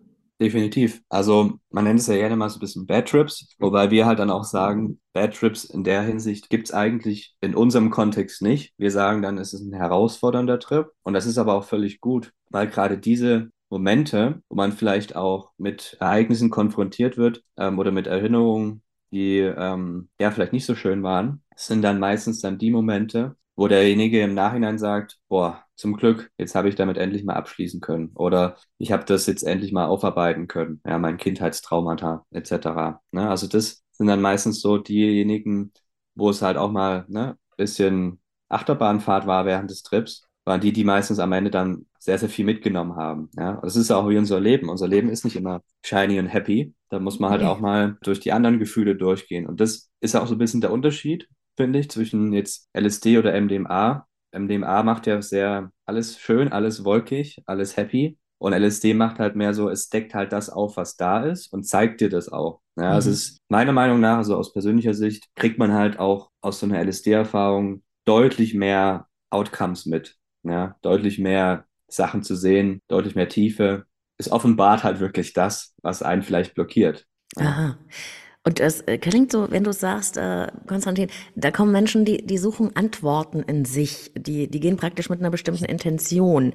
[0.42, 1.02] Definitiv.
[1.10, 4.18] Also man nennt es ja gerne mal so ein bisschen Bad Trips, wobei wir halt
[4.18, 8.74] dann auch sagen, Bad Trips in der Hinsicht gibt es eigentlich in unserem Kontext nicht.
[8.78, 12.32] Wir sagen dann, es ist ein herausfordernder Trip und das ist aber auch völlig gut,
[12.50, 18.08] weil gerade diese Momente, wo man vielleicht auch mit Ereignissen konfrontiert wird ähm, oder mit
[18.08, 23.36] Erinnerungen, die ähm, ja vielleicht nicht so schön waren, sind dann meistens dann die Momente,
[23.56, 27.82] wo derjenige im Nachhinein sagt, boah, zum Glück, jetzt habe ich damit endlich mal abschließen
[27.82, 33.02] können oder ich habe das jetzt endlich mal aufarbeiten können, ja, mein Kindheitstraumata etc.
[33.12, 33.30] Ne?
[33.30, 35.74] Also das sind dann meistens so diejenigen,
[36.16, 40.84] wo es halt auch mal ne, bisschen Achterbahnfahrt war während des Trips, waren die, die
[40.84, 43.30] meistens am Ende dann sehr, sehr viel mitgenommen haben.
[43.38, 44.70] Ja, das ist auch wie unser Leben.
[44.70, 46.74] Unser Leben ist nicht immer shiny und happy.
[46.90, 49.46] Da muss man halt auch mal durch die anderen Gefühle durchgehen.
[49.46, 51.28] Und das ist auch so ein bisschen der Unterschied
[51.60, 54.08] finde ich, zwischen jetzt LSD oder MDMA.
[54.32, 58.18] MDMA macht ja sehr alles schön, alles wolkig, alles happy.
[58.38, 61.64] Und LSD macht halt mehr so, es deckt halt das auf, was da ist und
[61.64, 62.62] zeigt dir das auch.
[62.78, 62.98] Ja, mhm.
[62.98, 66.66] es ist meiner Meinung nach, also aus persönlicher Sicht, kriegt man halt auch aus so
[66.66, 70.16] einer LSD-Erfahrung deutlich mehr Outcomes mit.
[70.44, 73.86] Ja, deutlich mehr Sachen zu sehen, deutlich mehr Tiefe.
[74.18, 77.06] Es offenbart halt wirklich das, was einen vielleicht blockiert.
[77.38, 77.78] Aha.
[78.46, 82.38] Und es äh, klingt so, wenn du sagst, äh, Konstantin, da kommen Menschen, die, die
[82.38, 86.54] suchen Antworten in sich, die, die gehen praktisch mit einer bestimmten Intention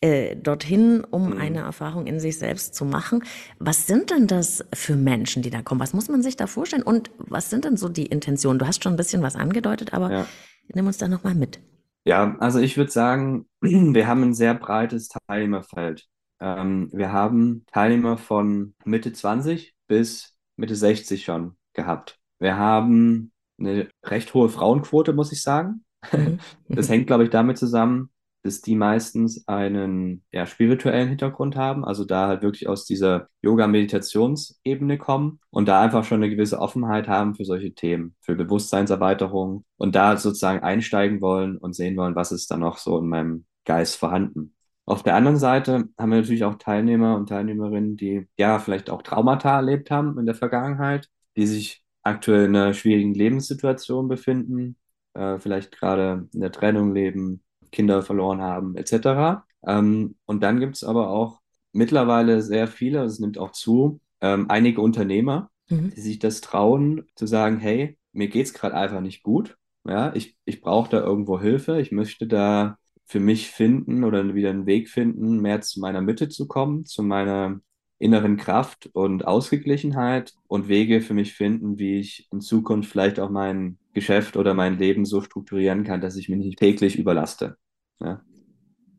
[0.00, 1.38] äh, dorthin, um mhm.
[1.38, 3.24] eine Erfahrung in sich selbst zu machen.
[3.58, 5.80] Was sind denn das für Menschen, die da kommen?
[5.80, 6.84] Was muss man sich da vorstellen?
[6.84, 8.60] Und was sind denn so die Intentionen?
[8.60, 10.26] Du hast schon ein bisschen was angedeutet, aber ja.
[10.72, 11.58] nimm uns da nochmal mit.
[12.04, 16.06] Ja, also ich würde sagen, wir haben ein sehr breites Teilnehmerfeld.
[16.40, 22.18] Ähm, wir haben Teilnehmer von Mitte 20 bis Mitte 60 schon gehabt.
[22.38, 25.84] Wir haben eine recht hohe Frauenquote, muss ich sagen.
[26.12, 26.38] Mhm.
[26.68, 28.10] Das hängt, glaube ich, damit zusammen,
[28.44, 34.98] dass die meistens einen ja, spirituellen Hintergrund haben, also da halt wirklich aus dieser Yoga-Meditationsebene
[34.98, 39.94] kommen und da einfach schon eine gewisse Offenheit haben für solche Themen, für Bewusstseinserweiterung und
[39.94, 43.96] da sozusagen einsteigen wollen und sehen wollen, was ist da noch so in meinem Geist
[43.96, 44.54] vorhanden.
[44.84, 49.00] Auf der anderen Seite haben wir natürlich auch Teilnehmer und Teilnehmerinnen, die ja vielleicht auch
[49.00, 54.76] Traumata erlebt haben in der Vergangenheit, die sich aktuell in einer schwierigen Lebenssituation befinden,
[55.14, 57.42] äh, vielleicht gerade in der Trennung leben,
[57.74, 59.44] Kinder verloren haben, etc.
[59.66, 61.40] Ähm, und dann gibt es aber auch
[61.72, 65.90] mittlerweile sehr viele, es nimmt auch zu, ähm, einige Unternehmer, mhm.
[65.90, 69.56] die sich das trauen, zu sagen, hey, mir geht es gerade einfach nicht gut.
[69.86, 74.48] Ja, ich, ich brauche da irgendwo Hilfe, ich möchte da für mich finden oder wieder
[74.48, 77.60] einen Weg finden, mehr zu meiner Mitte zu kommen, zu meiner
[77.98, 83.30] inneren Kraft und Ausgeglichenheit und Wege für mich finden, wie ich in Zukunft vielleicht auch
[83.30, 87.56] mein Geschäft oder mein Leben so strukturieren kann, dass ich mich nicht täglich überlaste.
[88.00, 88.20] Ja?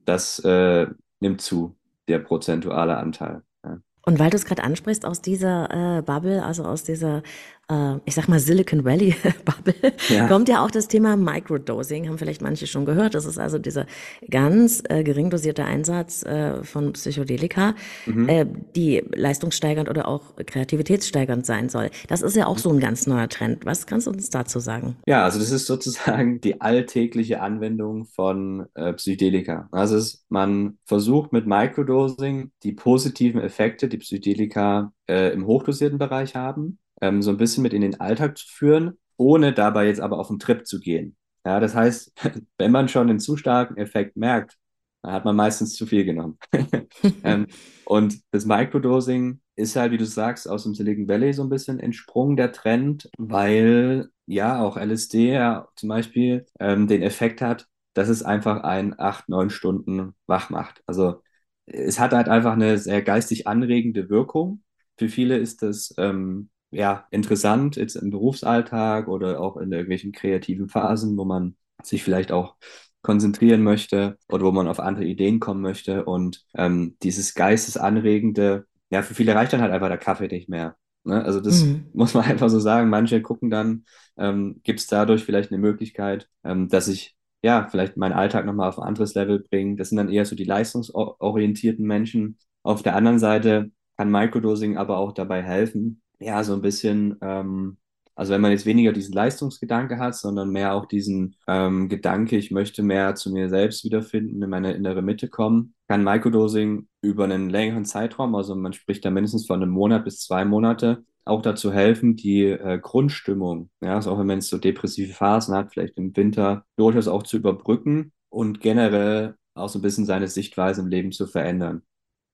[0.06, 0.88] Das äh,
[1.20, 1.76] nimmt zu,
[2.08, 3.44] der prozentuale Anteil.
[3.64, 3.80] Ja?
[4.04, 7.24] Und weil du es gerade ansprichst, aus dieser äh, Bubble, also aus dieser
[7.70, 10.28] äh, ich sag mal Silicon Valley Bubble, ja.
[10.28, 13.16] kommt ja auch das Thema Microdosing, haben vielleicht manche schon gehört.
[13.16, 13.86] Das ist also dieser
[14.30, 17.76] ganz äh, gering dosierte Einsatz äh, von Psychedelika,
[18.06, 18.30] mhm.
[18.30, 21.90] äh, die leistungssteigernd oder auch kreativitätssteigernd sein soll.
[22.08, 23.66] Das ist ja auch so ein ganz neuer Trend.
[23.66, 24.98] Was kannst du uns dazu sagen?
[25.08, 29.68] Ja, also das ist sozusagen die alltägliche Anwendung von äh, Psychedelika.
[29.72, 36.36] Also es, man versucht mit Microdosing die positiven Effekte, die Psychedelika äh, im hochdosierten Bereich
[36.36, 40.20] haben, ähm, so ein bisschen mit in den Alltag zu führen, ohne dabei jetzt aber
[40.20, 41.16] auf einen Trip zu gehen.
[41.46, 42.14] Ja, das heißt,
[42.58, 44.58] wenn man schon einen zu starken Effekt merkt,
[45.02, 46.40] dann hat man meistens zu viel genommen.
[47.24, 47.48] ähm,
[47.86, 51.80] und das Microdosing ist halt, wie du sagst, aus dem Silicon Valley so ein bisschen
[51.80, 58.10] entsprungen, der Trend, weil ja auch LSD ja zum Beispiel ähm, den Effekt hat, dass
[58.10, 60.82] es einfach ein acht, neun Stunden wach macht.
[60.88, 61.22] Also
[61.68, 64.64] es hat halt einfach eine sehr geistig anregende Wirkung.
[64.98, 70.68] Für viele ist das ähm, ja, interessant jetzt im Berufsalltag oder auch in irgendwelchen kreativen
[70.70, 72.56] Phasen, wo man sich vielleicht auch
[73.02, 76.06] konzentrieren möchte oder wo man auf andere Ideen kommen möchte.
[76.06, 80.76] Und ähm, dieses Geistesanregende, ja, für viele reicht dann halt einfach der Kaffee nicht mehr.
[81.04, 81.24] Ne?
[81.24, 81.86] Also das mhm.
[81.94, 82.90] muss man einfach so sagen.
[82.90, 83.86] Manche gucken dann,
[84.18, 88.70] ähm, gibt es dadurch vielleicht eine Möglichkeit, ähm, dass ich ja vielleicht meinen Alltag nochmal
[88.70, 89.76] auf ein anderes Level bringe.
[89.76, 92.40] Das sind dann eher so die leistungsorientierten Menschen.
[92.64, 97.78] Auf der anderen Seite kann Microdosing aber auch dabei helfen, ja, so ein bisschen, ähm,
[98.16, 102.52] also wenn man jetzt weniger diesen Leistungsgedanke hat, sondern mehr auch diesen ähm, Gedanke, ich
[102.52, 107.50] möchte mehr zu mir selbst wiederfinden, in meine innere Mitte kommen, kann Microdosing über einen
[107.50, 111.74] längeren Zeitraum, also man spricht da mindestens von einem Monat bis zwei Monate, auch dazu
[111.74, 115.98] helfen, die äh, Grundstimmung, ja, also auch wenn man jetzt so depressive Phasen hat, vielleicht
[115.98, 120.88] im Winter, durchaus auch zu überbrücken und generell auch so ein bisschen seine Sichtweise im
[120.88, 121.82] Leben zu verändern.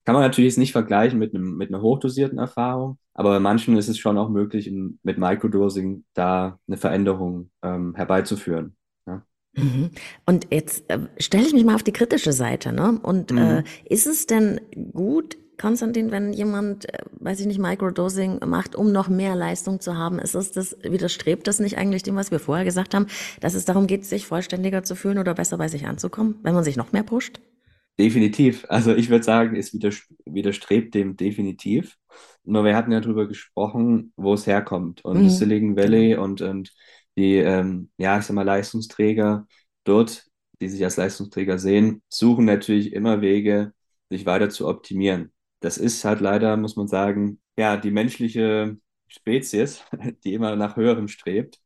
[0.05, 3.87] Kann man natürlich nicht vergleichen mit einem, mit einer hochdosierten Erfahrung, aber bei manchen ist
[3.87, 4.71] es schon auch möglich,
[5.03, 8.75] mit Microdosing da eine Veränderung ähm, herbeizuführen.
[9.05, 9.23] Ja.
[9.53, 9.91] Mhm.
[10.25, 12.73] Und jetzt äh, stelle ich mich mal auf die kritische Seite.
[12.73, 12.99] Ne?
[13.03, 13.37] Und mhm.
[13.37, 14.61] äh, ist es denn
[14.93, 19.95] gut, Konstantin, wenn jemand, äh, weiß ich nicht, Microdosing macht, um noch mehr Leistung zu
[19.95, 23.05] haben, ist es das, widerstrebt das nicht eigentlich dem, was wir vorher gesagt haben,
[23.39, 26.63] dass es darum geht, sich vollständiger zu fühlen oder besser bei sich anzukommen, wenn man
[26.63, 27.39] sich noch mehr pusht?
[28.01, 28.65] Definitiv.
[28.67, 31.99] Also ich würde sagen, es widerstrebt dem definitiv.
[32.43, 35.05] Nur wir hatten ja darüber gesprochen, wo es herkommt.
[35.05, 35.29] Und mhm.
[35.29, 36.23] Silicon Valley genau.
[36.23, 36.73] und, und
[37.15, 39.45] die, ähm, ja, ich sag mal, Leistungsträger
[39.83, 40.25] dort,
[40.61, 43.71] die sich als Leistungsträger sehen, suchen natürlich immer Wege,
[44.09, 45.31] sich weiter zu optimieren.
[45.59, 48.77] Das ist halt leider, muss man sagen, ja, die menschliche
[49.09, 49.83] Spezies,
[50.23, 51.59] die immer nach höherem strebt.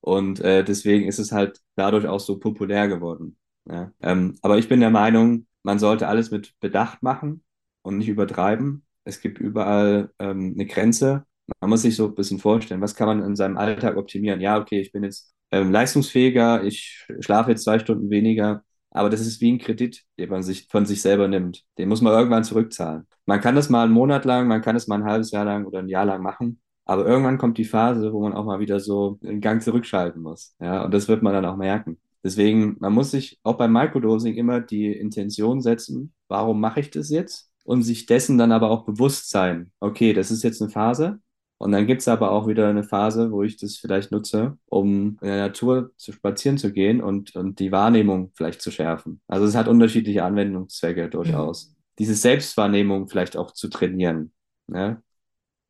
[0.00, 3.36] Und äh, deswegen ist es halt dadurch auch so populär geworden.
[3.68, 3.92] Ja?
[4.00, 7.44] Ähm, aber ich bin der Meinung, man sollte alles mit Bedacht machen
[7.82, 8.84] und nicht übertreiben.
[9.04, 11.24] Es gibt überall ähm, eine Grenze.
[11.60, 14.40] Man muss sich so ein bisschen vorstellen, was kann man in seinem Alltag optimieren?
[14.40, 19.20] Ja, okay, ich bin jetzt ähm, leistungsfähiger, ich schlafe jetzt zwei Stunden weniger, aber das
[19.20, 21.64] ist wie ein Kredit, den man sich von sich selber nimmt.
[21.78, 23.06] Den muss man irgendwann zurückzahlen.
[23.26, 25.64] Man kann das mal einen Monat lang, man kann es mal ein halbes Jahr lang
[25.66, 28.80] oder ein Jahr lang machen, aber irgendwann kommt die Phase, wo man auch mal wieder
[28.80, 30.56] so einen Gang zurückschalten muss.
[30.60, 31.99] Ja, und das wird man dann auch merken.
[32.22, 37.10] Deswegen, man muss sich auch beim Microdosing immer die Intention setzen, warum mache ich das
[37.10, 37.50] jetzt?
[37.64, 41.20] Und sich dessen dann aber auch bewusst sein, okay, das ist jetzt eine Phase.
[41.58, 45.18] Und dann gibt es aber auch wieder eine Phase, wo ich das vielleicht nutze, um
[45.20, 49.20] in der Natur zu spazieren zu gehen und, und die Wahrnehmung vielleicht zu schärfen.
[49.28, 51.68] Also es hat unterschiedliche Anwendungszwecke durchaus.
[51.68, 51.74] Mhm.
[51.98, 54.32] Diese Selbstwahrnehmung vielleicht auch zu trainieren.
[54.68, 55.02] Ne?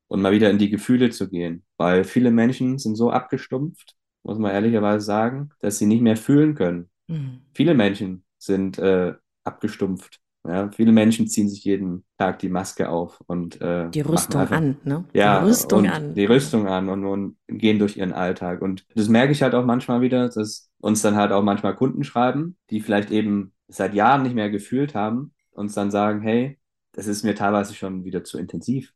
[0.07, 1.65] Und mal wieder in die Gefühle zu gehen.
[1.75, 6.55] Weil viele Menschen sind so abgestumpft, muss man ehrlicherweise sagen, dass sie nicht mehr fühlen
[6.55, 6.89] können.
[7.07, 7.41] Mhm.
[7.53, 10.19] Viele Menschen sind äh, abgestumpft.
[10.47, 14.57] Ja, viele Menschen ziehen sich jeden Tag die Maske auf und äh, die Rüstung einfach,
[14.57, 15.05] an, ne?
[15.13, 16.15] Ja, die Rüstung an.
[16.15, 18.63] Die Rüstung an und, und gehen durch ihren Alltag.
[18.63, 22.03] Und das merke ich halt auch manchmal wieder, dass uns dann halt auch manchmal Kunden
[22.03, 26.57] schreiben, die vielleicht eben seit Jahren nicht mehr gefühlt haben, uns dann sagen, hey,
[26.93, 28.93] das ist mir teilweise schon wieder zu intensiv.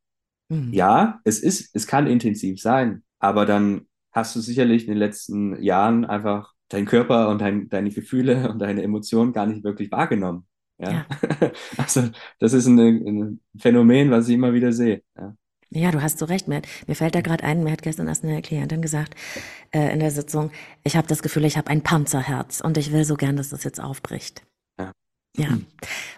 [0.49, 0.73] Mhm.
[0.73, 5.61] Ja, es ist, es kann intensiv sein, aber dann hast du sicherlich in den letzten
[5.61, 10.47] Jahren einfach deinen Körper und dein, deine Gefühle und deine Emotionen gar nicht wirklich wahrgenommen.
[10.77, 10.91] Ja.
[10.91, 11.51] ja.
[11.77, 15.03] also das ist ein, ein, Phänomen, was ich immer wieder sehe.
[15.17, 15.35] Ja.
[15.71, 16.67] Ja, du hast so recht, Matt.
[16.87, 19.15] Mir fällt da gerade ein, mir hat gestern erst eine Klientin gesagt
[19.71, 20.51] äh, in der Sitzung,
[20.83, 23.63] ich habe das Gefühl, ich habe ein Panzerherz und ich will so gern, dass das
[23.63, 24.43] jetzt aufbricht.
[25.37, 25.49] Ja.
[25.49, 25.65] Hm.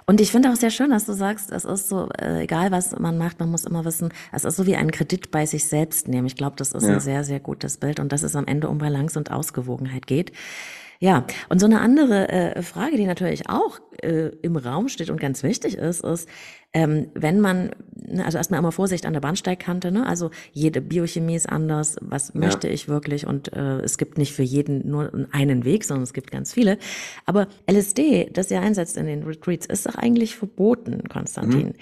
[0.05, 2.97] Und ich finde auch sehr schön, dass du sagst, es ist so, äh, egal was
[2.97, 6.07] man macht, man muss immer wissen, es ist so wie ein Kredit bei sich selbst
[6.07, 6.27] nehmen.
[6.27, 6.93] Ich glaube, das ist ja.
[6.93, 10.31] ein sehr, sehr gutes Bild und dass es am Ende um Balance und Ausgewogenheit geht.
[10.99, 15.19] Ja, und so eine andere äh, Frage, die natürlich auch äh, im Raum steht und
[15.19, 16.27] ganz wichtig ist, ist,
[16.73, 20.05] ähm, wenn man, ne, also erstmal immer Vorsicht an der Bahnsteigkante, ne?
[20.05, 22.39] also jede Biochemie ist anders, was ja.
[22.39, 26.13] möchte ich wirklich und äh, es gibt nicht für jeden nur einen Weg, sondern es
[26.13, 26.77] gibt ganz viele.
[27.25, 31.67] Aber LSD, das ihr einsetzt in den Retreats, ist doch eigentlich verboten, Konstantin.
[31.67, 31.73] Mhm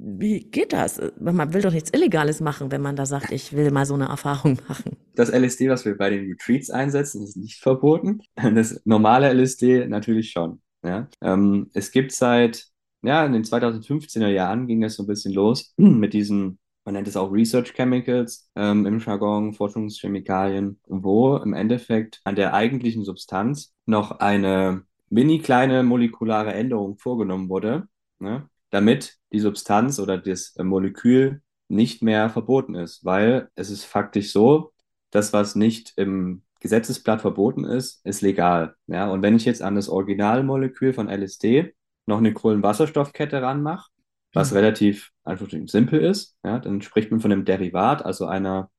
[0.00, 1.00] wie geht das?
[1.18, 4.06] Man will doch nichts Illegales machen, wenn man da sagt, ich will mal so eine
[4.06, 4.96] Erfahrung machen.
[5.14, 8.20] Das LSD, was wir bei den Retreats einsetzen, ist nicht verboten.
[8.34, 10.60] Das normale LSD natürlich schon.
[10.84, 11.08] Ja?
[11.20, 12.66] Ähm, es gibt seit,
[13.02, 17.08] ja, in den 2015er Jahren ging es so ein bisschen los mit diesen, man nennt
[17.08, 23.74] es auch Research Chemicals ähm, im Jargon, Forschungschemikalien, wo im Endeffekt an der eigentlichen Substanz
[23.86, 27.88] noch eine mini kleine molekulare Änderung vorgenommen wurde.
[28.18, 28.48] Ne?
[28.74, 34.32] Damit die Substanz oder das äh, Molekül nicht mehr verboten ist, weil es ist faktisch
[34.32, 34.72] so,
[35.10, 38.74] das, was nicht im Gesetzesblatt verboten ist, ist legal.
[38.88, 41.72] Ja, und wenn ich jetzt an das Originalmolekül von LSD
[42.06, 43.90] noch eine Kohlenwasserstoffkette ranmache,
[44.32, 44.56] was mhm.
[44.56, 48.70] relativ einfach simpel ist, ja, dann spricht man von einem Derivat, also einer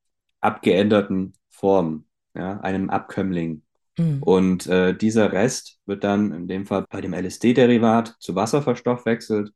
[0.42, 2.06] abgeänderten Form,
[2.36, 3.62] ja, einem Abkömmling.
[3.98, 4.22] Mhm.
[4.24, 9.54] Und äh, dieser Rest wird dann in dem Fall bei dem LSD-Derivat zu Wasser verstoffwechselt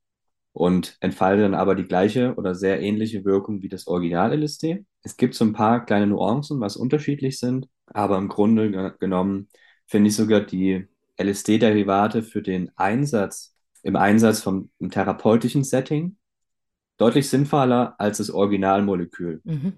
[0.53, 4.85] und entfaltet dann aber die gleiche oder sehr ähnliche Wirkung wie das Original-LSD.
[5.03, 9.47] Es gibt so ein paar kleine Nuancen, was unterschiedlich sind, aber im Grunde genommen
[9.87, 16.17] finde ich sogar die LSD-Derivate für den Einsatz, im Einsatz vom therapeutischen Setting
[16.97, 19.41] deutlich sinnvoller als das Originalmolekül.
[19.43, 19.73] Mhm.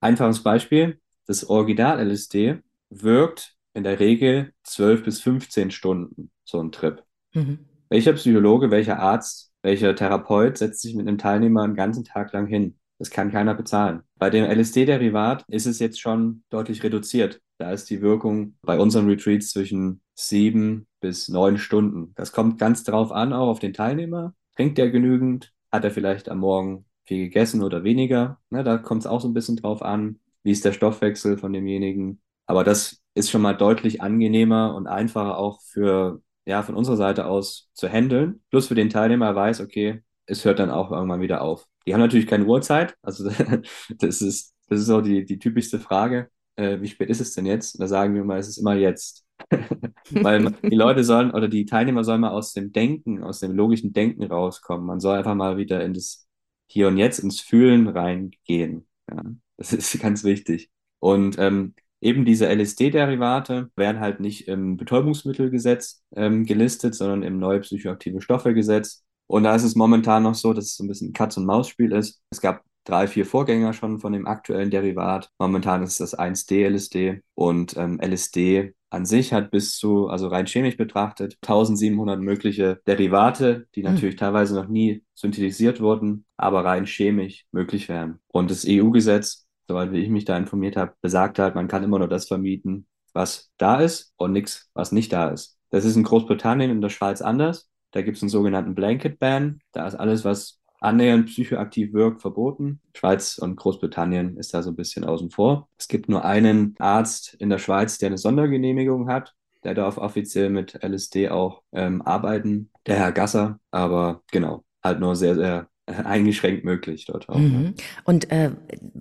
[0.00, 2.58] Einfaches Beispiel, das Original-LSD
[2.90, 7.02] wirkt in der Regel 12 bis 15 Stunden, so ein Trip.
[7.32, 7.60] Mhm.
[7.88, 12.46] Welcher Psychologe, welcher Arzt welcher Therapeut setzt sich mit einem Teilnehmer einen ganzen Tag lang
[12.46, 12.76] hin?
[12.98, 14.02] Das kann keiner bezahlen.
[14.16, 17.40] Bei dem LSD-Derivat ist es jetzt schon deutlich reduziert.
[17.58, 22.12] Da ist die Wirkung bei unseren Retreats zwischen sieben bis neun Stunden.
[22.14, 24.34] Das kommt ganz darauf an, auch auf den Teilnehmer.
[24.54, 25.54] Trinkt der genügend?
[25.74, 28.38] hat er vielleicht am Morgen viel gegessen oder weniger.
[28.48, 31.52] Ne, da kommt es auch so ein bisschen drauf an, wie ist der Stoffwechsel von
[31.52, 32.22] demjenigen.
[32.46, 37.26] Aber das ist schon mal deutlich angenehmer und einfacher auch für, ja, von unserer Seite
[37.26, 38.42] aus zu handeln.
[38.50, 41.66] Plus für den Teilnehmer weiß, okay, es hört dann auch irgendwann wieder auf.
[41.86, 43.28] Die haben natürlich keine Uhrzeit, also
[43.98, 46.30] das ist, das ist so die, die typischste Frage.
[46.56, 47.80] Äh, wie spät ist es denn jetzt?
[47.80, 49.24] da sagen wir mal, es ist immer jetzt.
[50.10, 53.92] Weil die Leute sollen oder die Teilnehmer sollen mal aus dem Denken, aus dem logischen
[53.92, 54.86] Denken rauskommen.
[54.86, 56.28] Man soll einfach mal wieder in das
[56.68, 58.86] Hier und Jetzt, ins Fühlen reingehen.
[59.10, 59.22] Ja,
[59.56, 60.70] das ist ganz wichtig.
[61.00, 61.74] Und ähm,
[62.04, 69.02] eben diese LSD-Derivate werden halt nicht im Betäubungsmittelgesetz ähm, gelistet, sondern im neue psychoaktive Stoffe-Gesetz.
[69.26, 72.20] Und da ist es momentan noch so, dass es so ein bisschen Katz-und-Maus-Spiel ist.
[72.30, 75.30] Es gab drei, vier Vorgänger schon von dem aktuellen Derivat.
[75.38, 80.76] Momentan ist das 1D-LSD und ähm, LSD an sich hat bis zu, also rein chemisch
[80.76, 83.92] betrachtet, 1700 mögliche Derivate, die hm.
[83.92, 84.18] natürlich mhm.
[84.18, 88.20] teilweise noch nie synthetisiert wurden, aber rein chemisch möglich wären.
[88.28, 91.98] Und das EU-Gesetz, soweit wie ich mich da informiert habe, besagt halt, man kann immer
[91.98, 95.58] nur das vermieten, was da ist und nichts, was nicht da ist.
[95.70, 97.70] Das ist in Großbritannien und der Schweiz anders.
[97.90, 99.60] Da gibt es einen sogenannten Blanket Ban.
[99.72, 102.80] Da ist alles, was annähernd psychoaktiv wirkt, verboten.
[102.94, 105.68] Schweiz und Großbritannien ist da so ein bisschen außen vor.
[105.78, 109.34] Es gibt nur einen Arzt in der Schweiz, der eine Sondergenehmigung hat.
[109.64, 113.58] Der darf offiziell mit LSD auch ähm, arbeiten, der Herr Gasser.
[113.70, 115.68] Aber genau, halt nur sehr, sehr
[116.04, 117.38] eingeschränkt möglich dort auch.
[117.38, 117.48] Ne?
[117.48, 117.74] Mhm.
[118.04, 118.50] Und äh,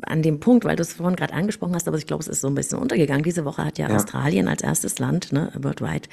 [0.02, 2.42] an dem Punkt, weil du es vorhin gerade angesprochen hast, aber ich glaube, es ist
[2.42, 3.24] so ein bisschen untergegangen.
[3.24, 3.96] Diese Woche hat ja, ja.
[3.96, 6.10] Australien als erstes Land, ne, worldwide,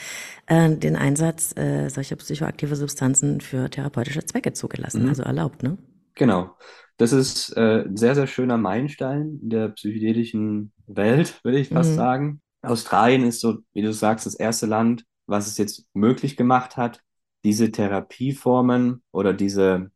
[0.46, 5.08] äh, den Einsatz äh, solcher psychoaktive Substanzen für therapeutische Zwecke zugelassen, mhm.
[5.08, 5.76] also erlaubt, ne?
[6.14, 6.56] Genau.
[6.98, 11.92] Das ist äh, ein sehr, sehr schöner Meilenstein in der psychedelischen Welt, würde ich fast
[11.92, 11.96] mhm.
[11.96, 12.40] sagen.
[12.62, 17.00] Australien ist so, wie du sagst, das erste Land, was es jetzt möglich gemacht hat,
[17.42, 19.90] diese Therapieformen oder diese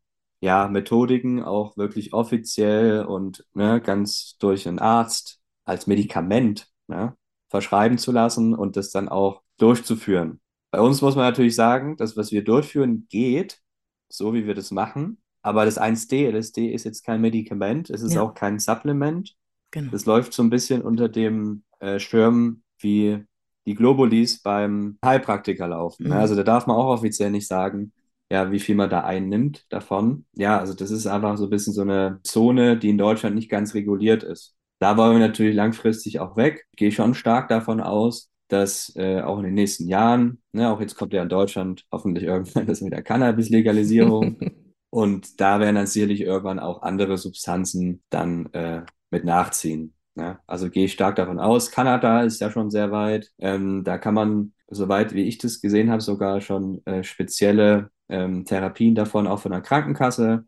[0.45, 7.17] ja, Methodiken auch wirklich offiziell und ne, ganz durch einen Arzt als Medikament ne,
[7.49, 10.39] verschreiben zu lassen und das dann auch durchzuführen.
[10.69, 13.59] Bei uns muss man natürlich sagen, das, was wir durchführen, geht,
[14.07, 15.17] so wie wir das machen.
[15.41, 18.21] Aber das 1D, LSD ist jetzt kein Medikament, es ist ja.
[18.21, 19.35] auch kein Supplement.
[19.71, 19.91] Genau.
[19.91, 23.25] Das läuft so ein bisschen unter dem äh, Schirm, wie
[23.65, 26.03] die Globulis beim Heilpraktiker laufen.
[26.03, 26.15] Ne?
[26.15, 26.21] Mhm.
[26.21, 27.93] Also da darf man auch offiziell nicht sagen,
[28.31, 30.25] ja, wie viel man da einnimmt davon.
[30.33, 33.49] Ja, also das ist einfach so ein bisschen so eine Zone, die in Deutschland nicht
[33.49, 34.55] ganz reguliert ist.
[34.79, 36.65] Da wollen wir natürlich langfristig auch weg.
[36.71, 40.81] Ich gehe schon stark davon aus, dass äh, auch in den nächsten Jahren, ne, auch
[40.81, 44.37] jetzt kommt ja in Deutschland hoffentlich irgendwann das mit der Cannabis-Legalisierung.
[44.89, 49.93] und da werden dann sicherlich irgendwann auch andere Substanzen dann äh, mit nachziehen.
[50.15, 50.39] Ne?
[50.47, 51.71] Also gehe ich stark davon aus.
[51.71, 53.31] Kanada ist ja schon sehr weit.
[53.39, 58.45] Ähm, da kann man, soweit wie ich das gesehen habe, sogar schon äh, spezielle ähm,
[58.45, 60.45] Therapien davon auch von der Krankenkasse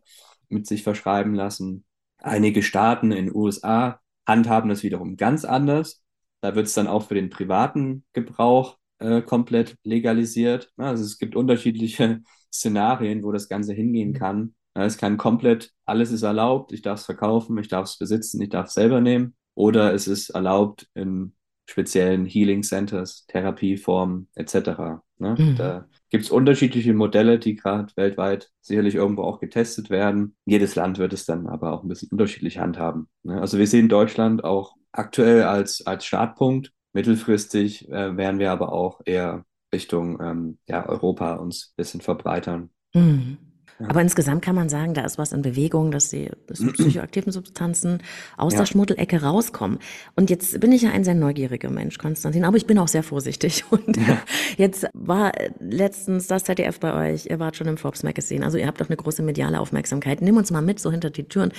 [0.48, 1.84] mit sich verschreiben lassen.
[2.18, 6.02] Einige Staaten in den USA handhaben das wiederum ganz anders.
[6.40, 10.72] Da wird es dann auch für den privaten Gebrauch äh, komplett legalisiert.
[10.76, 14.54] Also es gibt unterschiedliche Szenarien, wo das Ganze hingehen kann.
[14.74, 18.50] Es kann komplett, alles ist erlaubt, ich darf es verkaufen, ich darf es besitzen, ich
[18.50, 19.34] darf es selber nehmen.
[19.54, 21.34] Oder es ist erlaubt in
[21.66, 25.02] speziellen Healing Centers, Therapieformen etc.
[25.18, 25.34] Ne?
[25.36, 25.56] Mhm.
[25.56, 30.36] Da gibt es unterschiedliche Modelle, die gerade weltweit sicherlich irgendwo auch getestet werden.
[30.44, 33.08] Jedes Land wird es dann aber auch ein bisschen unterschiedlich handhaben.
[33.22, 33.40] Ne?
[33.40, 36.72] Also wir sehen Deutschland auch aktuell als, als Startpunkt.
[36.92, 42.70] Mittelfristig äh, werden wir aber auch eher Richtung ähm, ja, Europa uns ein bisschen verbreitern.
[42.94, 43.38] Mhm.
[43.86, 48.02] Aber insgesamt kann man sagen, da ist was in Bewegung, dass die dass psychoaktiven Substanzen
[48.36, 48.60] aus ja.
[48.60, 49.78] der Schmuddelecke rauskommen.
[50.16, 53.02] Und jetzt bin ich ja ein sehr neugieriger Mensch, Konstantin, aber ich bin auch sehr
[53.02, 53.64] vorsichtig.
[53.70, 54.18] Und ja.
[54.56, 58.66] jetzt war letztens das ZDF bei euch, ihr wart schon im Forbes Magazine, also ihr
[58.66, 60.22] habt doch eine große mediale Aufmerksamkeit.
[60.22, 61.52] Nimm uns mal mit so hinter die Türen.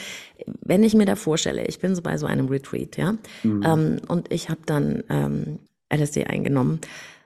[0.61, 3.13] Wenn ich mir da vorstelle, ich bin so bei so einem Retreat, ja,
[3.43, 3.63] mhm.
[3.65, 5.59] ähm, und ich habe dann ähm,
[5.91, 6.79] LSD eingenommen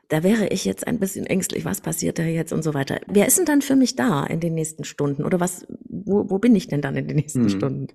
[0.09, 2.99] da wäre ich jetzt ein bisschen ängstlich, was passiert da jetzt und so weiter.
[3.07, 5.23] Wer ist denn dann für mich da in den nächsten Stunden?
[5.23, 7.49] Oder was, wo, wo bin ich denn dann in den nächsten hm.
[7.49, 7.87] Stunden?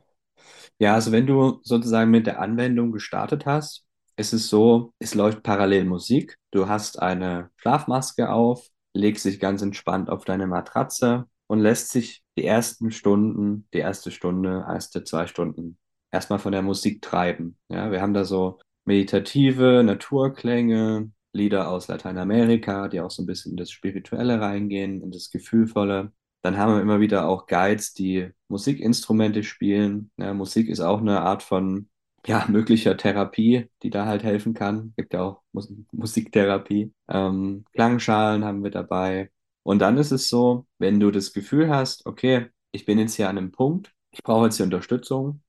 [0.78, 3.84] Ja, also wenn du sozusagen mit der Anwendung gestartet hast,
[4.16, 6.36] ist es so, es läuft parallel Musik.
[6.50, 12.22] Du hast eine Schlafmaske auf, legst dich ganz entspannt auf deine Matratze und lässt sich
[12.36, 15.78] die ersten Stunden, die erste Stunde, erste zwei Stunden
[16.10, 17.56] erstmal von der Musik treiben.
[17.68, 23.52] Ja, wir haben da so meditative Naturklänge, Lieder aus Lateinamerika, die auch so ein bisschen
[23.52, 26.12] in das Spirituelle reingehen, in das Gefühlvolle.
[26.42, 30.10] Dann haben wir immer wieder auch Guides, die Musikinstrumente spielen.
[30.16, 31.88] Ja, Musik ist auch eine Art von
[32.26, 34.92] ja, möglicher Therapie, die da halt helfen kann.
[34.96, 36.92] Gibt ja auch Mus Musiktherapie.
[37.08, 39.30] Ähm, Klangschalen haben wir dabei.
[39.62, 43.28] Und dann ist es so, wenn du das Gefühl hast, okay, ich bin jetzt hier
[43.28, 45.42] an einem Punkt, ich brauche jetzt hier Unterstützung,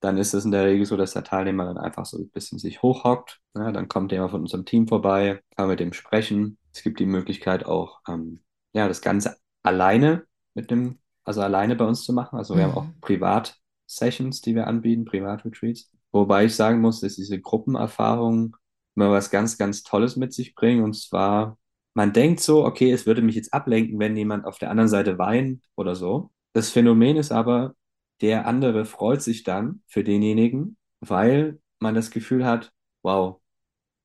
[0.00, 2.58] dann ist es in der Regel so, dass der Teilnehmer dann einfach so ein bisschen
[2.58, 3.40] sich hochhockt.
[3.56, 6.58] Ja, dann kommt jemand von unserem Team vorbei, kann mit dem sprechen.
[6.72, 8.40] Es gibt die Möglichkeit auch, ähm,
[8.72, 10.24] ja, das Ganze alleine
[10.54, 12.36] mit dem, also alleine bei uns zu machen.
[12.38, 12.68] Also wir Mhm.
[12.70, 15.90] haben auch Privat-Sessions, die wir anbieten, Privat-Retreats.
[16.12, 18.54] Wobei ich sagen muss, dass diese Gruppenerfahrungen
[18.94, 20.82] immer was ganz, ganz Tolles mit sich bringen.
[20.84, 21.58] Und zwar,
[21.94, 25.18] man denkt so, okay, es würde mich jetzt ablenken, wenn jemand auf der anderen Seite
[25.18, 26.30] weint oder so.
[26.52, 27.74] Das Phänomen ist aber,
[28.20, 33.40] der andere freut sich dann für denjenigen, weil man das Gefühl hat, wow,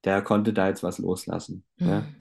[0.04, 1.64] der konnte da jetzt was loslassen.
[1.78, 2.02] Ja?
[2.02, 2.16] Mhm.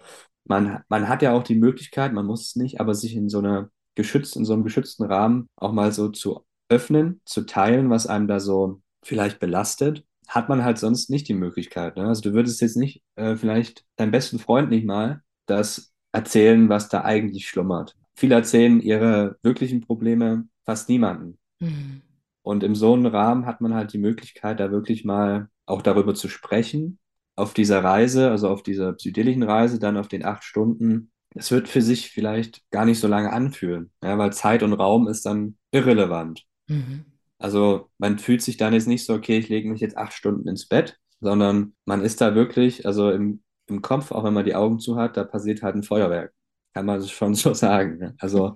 [0.45, 3.39] Man, man hat ja auch die Möglichkeit, man muss es nicht, aber sich in so
[3.39, 8.07] einer geschützt, in so einem geschützten Rahmen auch mal so zu öffnen, zu teilen, was
[8.07, 11.97] einem da so vielleicht belastet, hat man halt sonst nicht die Möglichkeit.
[11.97, 12.07] Ne?
[12.07, 16.89] Also du würdest jetzt nicht äh, vielleicht deinem besten Freund nicht mal das erzählen, was
[16.89, 17.97] da eigentlich schlummert.
[18.15, 21.40] Viele erzählen ihre wirklichen Probleme fast niemanden.
[21.61, 22.03] Mhm.
[22.43, 26.15] Und in so einem Rahmen hat man halt die Möglichkeit, da wirklich mal auch darüber
[26.15, 26.99] zu sprechen.
[27.37, 31.13] Auf dieser Reise, also auf dieser psychedelischen Reise, dann auf den acht Stunden.
[31.35, 35.07] Es wird für sich vielleicht gar nicht so lange anfühlen, ja, weil Zeit und Raum
[35.07, 36.45] ist dann irrelevant.
[36.67, 37.05] Mhm.
[37.39, 40.49] Also man fühlt sich dann jetzt nicht so, okay, ich lege mich jetzt acht Stunden
[40.49, 44.55] ins Bett, sondern man ist da wirklich, also im, im Kopf, auch wenn man die
[44.55, 46.35] Augen zu hat, da passiert halt ein Feuerwerk.
[46.75, 47.99] Kann man schon so sagen.
[47.99, 48.15] Ne?
[48.19, 48.55] Also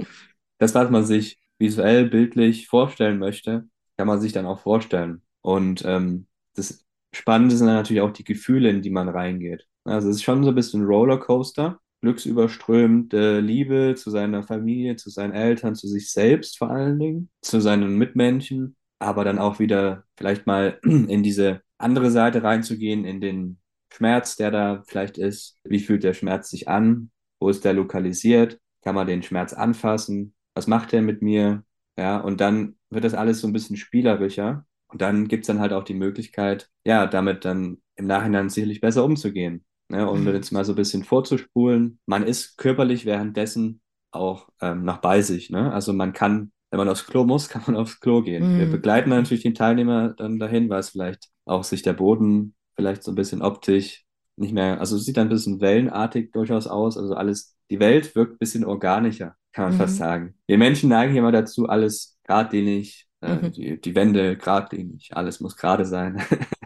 [0.58, 5.22] das, was man sich visuell, bildlich vorstellen möchte, kann man sich dann auch vorstellen.
[5.42, 9.66] Und ähm, das Spannende sind dann natürlich auch die Gefühle, in die man reingeht.
[9.84, 15.32] Also es ist schon so ein bisschen Rollercoaster, glücksüberströmende Liebe zu seiner Familie, zu seinen
[15.32, 20.46] Eltern, zu sich selbst vor allen Dingen, zu seinen Mitmenschen, aber dann auch wieder vielleicht
[20.46, 23.58] mal in diese andere Seite reinzugehen, in den
[23.92, 25.58] Schmerz, der da vielleicht ist.
[25.64, 27.10] Wie fühlt der Schmerz sich an?
[27.38, 28.58] Wo ist der lokalisiert?
[28.82, 30.34] Kann man den Schmerz anfassen?
[30.54, 31.64] Was macht der mit mir?
[31.98, 34.66] Ja, und dann wird das alles so ein bisschen spielerischer.
[34.88, 39.04] Und dann gibt's dann halt auch die Möglichkeit, ja, damit dann im Nachhinein sicherlich besser
[39.04, 39.64] umzugehen.
[39.88, 40.08] Ne?
[40.08, 40.34] Und Mhm.
[40.34, 41.98] jetzt mal so ein bisschen vorzuspulen.
[42.06, 43.80] Man ist körperlich währenddessen
[44.12, 45.50] auch ähm, noch bei sich.
[45.50, 45.72] Ne?
[45.72, 48.52] Also man kann, wenn man aufs Klo muss, kann man aufs Klo gehen.
[48.54, 48.70] Wir Mhm.
[48.70, 53.12] begleiten natürlich den Teilnehmer dann dahin, weil es vielleicht auch sich der Boden vielleicht so
[53.12, 54.04] ein bisschen optisch
[54.36, 56.96] nicht mehr, also es sieht dann ein bisschen wellenartig durchaus aus.
[56.98, 59.98] Also alles, die Welt wirkt ein bisschen organischer, kann man fast Mhm.
[59.98, 60.34] sagen.
[60.46, 63.52] Wir Menschen neigen immer dazu, alles geradlinig, äh, Mhm.
[63.52, 66.18] die, die Wände geradlinig, alles muss gerade sein.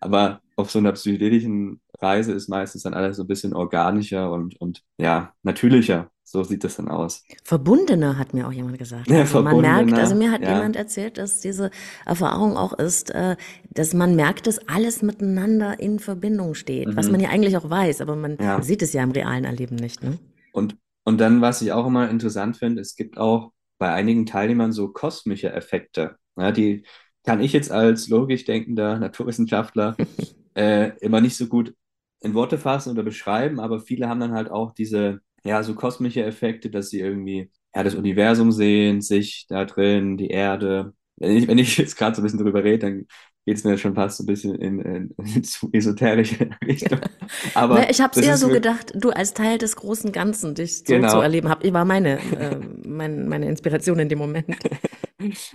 [0.00, 4.60] Aber auf so einer psychedelischen Reise ist meistens dann alles so ein bisschen organischer und,
[4.60, 6.10] und ja, natürlicher.
[6.24, 7.24] So sieht das dann aus.
[7.44, 9.08] Verbundener, hat mir auch jemand gesagt.
[9.08, 10.54] Ja, Also man merkt, also verbundener, mir hat ja.
[10.54, 11.70] jemand erzählt, dass diese
[12.06, 13.36] Erfahrung auch ist, äh,
[13.70, 17.24] dass man merkt, dass alles miteinander in Verbindung steht, was man Mhm.
[17.26, 18.62] ja eigentlich auch weiß, aber man Ja.
[18.62, 20.02] sieht es ja im realen Erleben nicht.
[20.02, 20.18] Ne?
[20.52, 24.72] Und, und dann, was ich auch immer interessant finde, es gibt auch bei einigen Teilnehmern
[24.72, 26.16] so kosmische Effekte.
[26.36, 26.84] Ja, die
[27.24, 29.96] kann ich jetzt als logisch denkender Naturwissenschaftler
[30.54, 31.74] äh, immer nicht so gut
[32.20, 36.22] in Worte fassen oder beschreiben, aber viele haben dann halt auch diese, ja, so kosmische
[36.24, 40.94] Effekte, dass sie irgendwie, ja, das Universum sehen, sich da drin, die Erde.
[41.16, 43.06] Wenn ich, wenn ich jetzt gerade so ein bisschen drüber rede, dann
[43.44, 47.00] geht es mir schon fast so ein bisschen in, in, in zu esoterische Richtung.
[47.00, 47.08] Na,
[47.54, 50.84] Aber ich habe es eher so gedacht, du als Teil des großen Ganzen dich so
[50.84, 51.20] zu genau.
[51.20, 54.46] erleben, hab, war meine, äh, mein, meine Inspiration in dem Moment.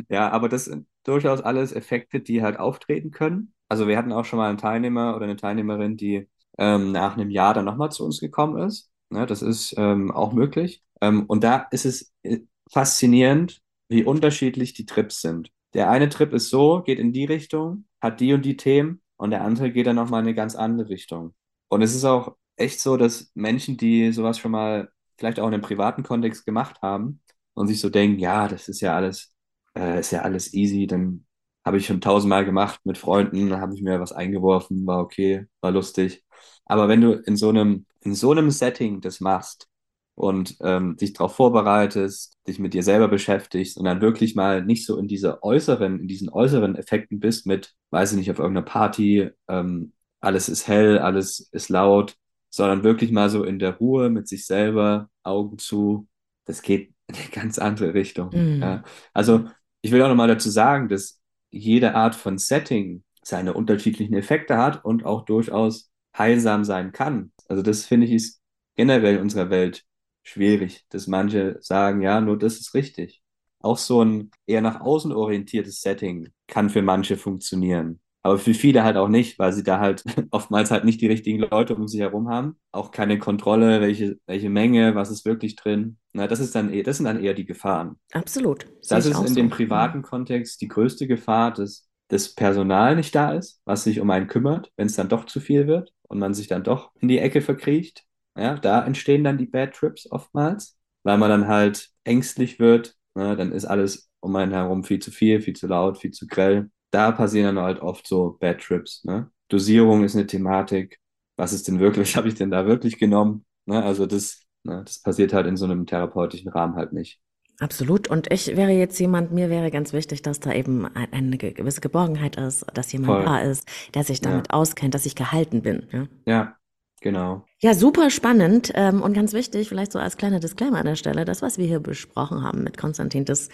[0.08, 3.54] Ja, aber das sind durchaus alles Effekte, die halt auftreten können.
[3.68, 7.30] Also wir hatten auch schon mal einen Teilnehmer oder eine Teilnehmerin, die ähm, nach einem
[7.30, 8.90] Jahr dann nochmal zu uns gekommen ist.
[9.10, 10.84] Ne, das ist ähm, auch möglich.
[11.02, 12.40] Ähm, und da ist es äh,
[12.72, 15.52] faszinierend, wie unterschiedlich die Trips sind.
[15.78, 19.32] Der eine Trip ist so, geht in die Richtung, hat die und die Themen und
[19.32, 21.36] der andere geht dann nochmal in eine ganz andere Richtung.
[21.70, 25.54] Und es ist auch echt so, dass Menschen, die sowas schon mal vielleicht auch in
[25.54, 27.22] einem privaten Kontext gemacht haben
[27.54, 29.34] und sich so denken, ja, das ist ja alles
[29.78, 30.88] äh, ist ja alles easy.
[30.88, 31.26] Dann
[31.66, 35.72] habe ich schon tausendmal gemacht mit Freunden, habe ich mir was eingeworfen, war okay, war
[35.72, 36.24] lustig.
[36.66, 39.70] Aber wenn du in so einem, in so einem Setting das machst
[40.18, 44.84] und ähm, dich darauf vorbereitest, dich mit dir selber beschäftigst und dann wirklich mal nicht
[44.84, 48.66] so in diese äußeren, in diesen äußeren Effekten bist mit, weiß ich nicht, auf irgendeiner
[48.66, 52.18] Party, ähm, alles ist hell, alles ist laut,
[52.50, 56.08] sondern wirklich mal so in der Ruhe mit sich selber, Augen zu,
[56.46, 58.30] das geht in eine ganz andere Richtung.
[58.30, 58.62] Mm.
[58.64, 58.84] Ja.
[59.14, 59.46] Also
[59.84, 64.84] ich will auch nochmal dazu sagen, dass jede Art von Setting seine unterschiedlichen Effekte hat
[64.84, 67.32] und auch durchaus heilsam sein kann.
[67.48, 68.42] Also das finde ich ist
[68.76, 69.84] generell in unserer Welt
[70.28, 73.22] schwierig, dass manche sagen, ja, nur das ist richtig.
[73.60, 78.00] Auch so ein eher nach außen orientiertes Setting kann für manche funktionieren.
[78.24, 81.40] Aber für viele halt auch nicht, weil sie da halt oftmals halt nicht die richtigen
[81.40, 82.58] Leute um sich herum haben.
[82.74, 85.98] Auch keine Kontrolle, welche, welche Menge, was ist wirklich drin.
[86.12, 87.96] Na, das ist dann eh, das sind dann eher die Gefahren.
[88.12, 88.66] Absolut.
[88.90, 89.34] Das ist in so.
[89.36, 94.10] dem privaten Kontext die größte Gefahr, dass das Personal nicht da ist, was sich um
[94.10, 97.08] einen kümmert, wenn es dann doch zu viel wird und man sich dann doch in
[97.08, 98.07] die Ecke verkriecht.
[98.38, 102.96] Ja, da entstehen dann die Bad Trips oftmals, weil man dann halt ängstlich wird.
[103.16, 103.36] Ne?
[103.36, 106.70] Dann ist alles um einen herum viel zu viel, viel zu laut, viel zu grell.
[106.92, 109.04] Da passieren dann halt oft so Bad Trips.
[109.04, 109.30] Ne?
[109.50, 111.00] Dosierung ist eine Thematik.
[111.36, 113.46] Was ist denn wirklich, habe ich denn da wirklich genommen?
[113.66, 113.84] Ne?
[113.84, 117.20] Also das, ne, das passiert halt in so einem therapeutischen Rahmen halt nicht.
[117.60, 118.08] Absolut.
[118.08, 122.36] Und ich wäre jetzt jemand, mir wäre ganz wichtig, dass da eben eine gewisse Geborgenheit
[122.36, 123.26] ist, dass jemand Voll.
[123.26, 124.54] da ist, der sich damit ja.
[124.54, 125.88] auskennt, dass ich gehalten bin.
[125.92, 126.57] Ja, ja
[127.02, 127.46] genau.
[127.60, 131.26] Ja, super spannend ähm, und ganz wichtig, vielleicht so als kleiner Disclaimer an der Stelle,
[131.26, 133.50] das, was wir hier besprochen haben mit Konstantin, das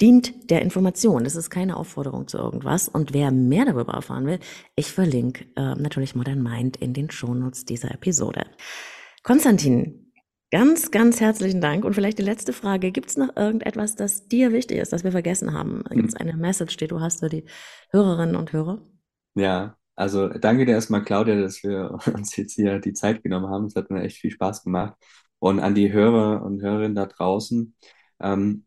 [0.00, 1.24] dient der Information.
[1.24, 2.88] Das ist keine Aufforderung zu irgendwas.
[2.88, 4.38] Und wer mehr darüber erfahren will,
[4.76, 8.46] ich verlinke äh, natürlich Modern Mind in den Shownotes dieser Episode.
[9.22, 10.08] Konstantin,
[10.50, 11.84] Ganz, ganz herzlichen Dank.
[11.84, 12.90] Und vielleicht die letzte Frage.
[12.90, 15.84] Gibt es noch irgendetwas, das dir wichtig ist, das wir vergessen haben?
[15.90, 17.44] Gibt es eine Message, die du hast für die
[17.90, 18.80] Hörerinnen und Hörer?
[19.34, 23.66] Ja, also danke dir erstmal, Claudia, dass wir uns jetzt hier die Zeit genommen haben.
[23.66, 24.94] Es hat mir echt viel Spaß gemacht.
[25.40, 27.74] Und an die Hörer und Hörerinnen da draußen,
[28.20, 28.64] ähm,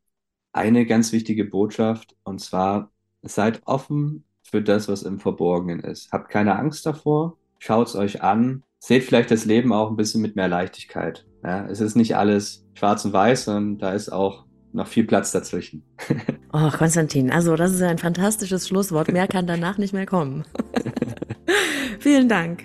[0.52, 6.12] eine ganz wichtige Botschaft, und zwar, seid offen für das, was im Verborgenen ist.
[6.12, 10.22] Habt keine Angst davor, schaut es euch an, seht vielleicht das Leben auch ein bisschen
[10.22, 11.26] mit mehr Leichtigkeit.
[11.44, 15.32] Ja, es ist nicht alles schwarz und weiß, sondern da ist auch noch viel Platz
[15.32, 15.84] dazwischen.
[16.54, 19.10] Oh, Konstantin, also das ist ein fantastisches Schlusswort.
[19.10, 20.44] Mehr kann danach nicht mehr kommen.
[22.00, 22.64] Vielen Dank.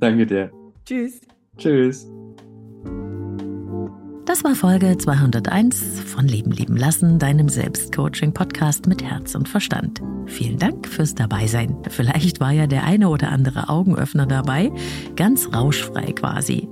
[0.00, 0.50] Danke dir.
[0.84, 1.20] Tschüss.
[1.56, 2.08] Tschüss.
[4.24, 10.00] Das war Folge 201 von Leben lieben lassen, deinem Selbstcoaching-Podcast mit Herz und Verstand.
[10.26, 11.76] Vielen Dank fürs Dabeisein.
[11.90, 14.70] Vielleicht war ja der eine oder andere Augenöffner dabei,
[15.16, 16.68] ganz rauschfrei quasi.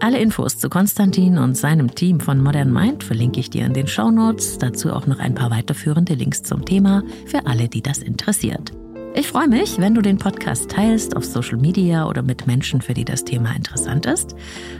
[0.00, 3.86] Alle Infos zu Konstantin und seinem Team von Modern Mind verlinke ich dir in den
[3.86, 4.58] Show Notes.
[4.58, 8.72] Dazu auch noch ein paar weiterführende Links zum Thema für alle, die das interessiert.
[9.14, 12.94] Ich freue mich, wenn du den Podcast teilst auf Social Media oder mit Menschen, für
[12.94, 14.34] die das Thema interessant ist.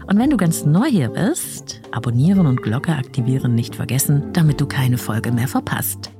[0.06, 4.66] Und wenn du ganz neu hier bist, abonnieren und Glocke aktivieren nicht vergessen, damit du
[4.66, 6.10] keine Folge mehr verpasst.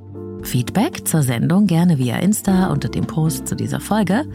[0.43, 4.25] Feedback zur Sendung gerne via Insta unter dem Post zu dieser Folge.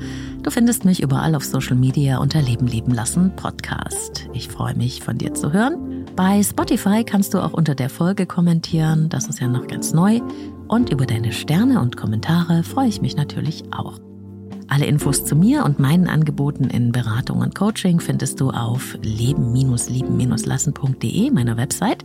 [0.43, 4.29] Du findest mich überall auf Social Media unter Leben leben lassen Podcast.
[4.33, 6.05] Ich freue mich von dir zu hören.
[6.16, 10.20] Bei Spotify kannst du auch unter der Folge kommentieren, das ist ja noch ganz neu.
[10.69, 13.99] Und über deine Sterne und Kommentare freue ich mich natürlich auch.
[14.69, 21.31] Alle Infos zu mir und meinen Angeboten in Beratung und Coaching findest du auf leben-lieben-lassen.de,
[21.31, 22.05] meiner Website.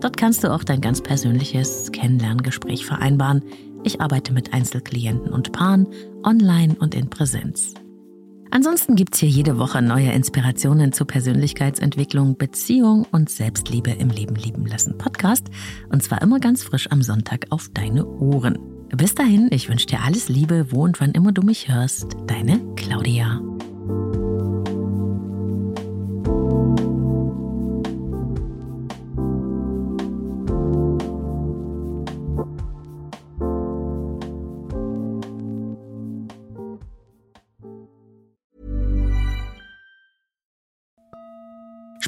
[0.00, 3.42] Dort kannst du auch dein ganz persönliches Kennenlerngespräch vereinbaren.
[3.84, 5.86] Ich arbeite mit Einzelklienten und Paaren,
[6.22, 7.72] online und in Präsenz.
[8.54, 14.64] Ansonsten gibt's hier jede Woche neue Inspirationen zu Persönlichkeitsentwicklung, Beziehung und Selbstliebe im Leben lieben
[14.64, 15.48] lassen Podcast.
[15.90, 18.56] Und zwar immer ganz frisch am Sonntag auf deine Ohren.
[18.96, 22.16] Bis dahin, ich wünsche dir alles Liebe, wo und wann immer du mich hörst.
[22.28, 23.40] Deine Claudia.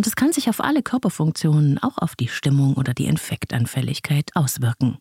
[0.00, 4.96] und es kann sich auf alle Körperfunktionen, auch auf die Stimmung oder die Infektanfälligkeit auswirken.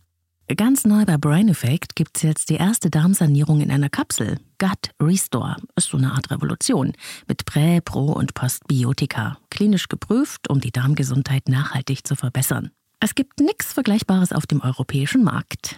[0.57, 4.39] Ganz neu bei Brain Effect gibt es jetzt die erste Darmsanierung in einer Kapsel.
[4.57, 6.91] Gut Restore ist so eine Art Revolution
[7.29, 9.37] mit Prä-, Pro- und Postbiotika.
[9.49, 12.71] Klinisch geprüft, um die Darmgesundheit nachhaltig zu verbessern.
[12.99, 15.77] Es gibt nichts Vergleichbares auf dem europäischen Markt.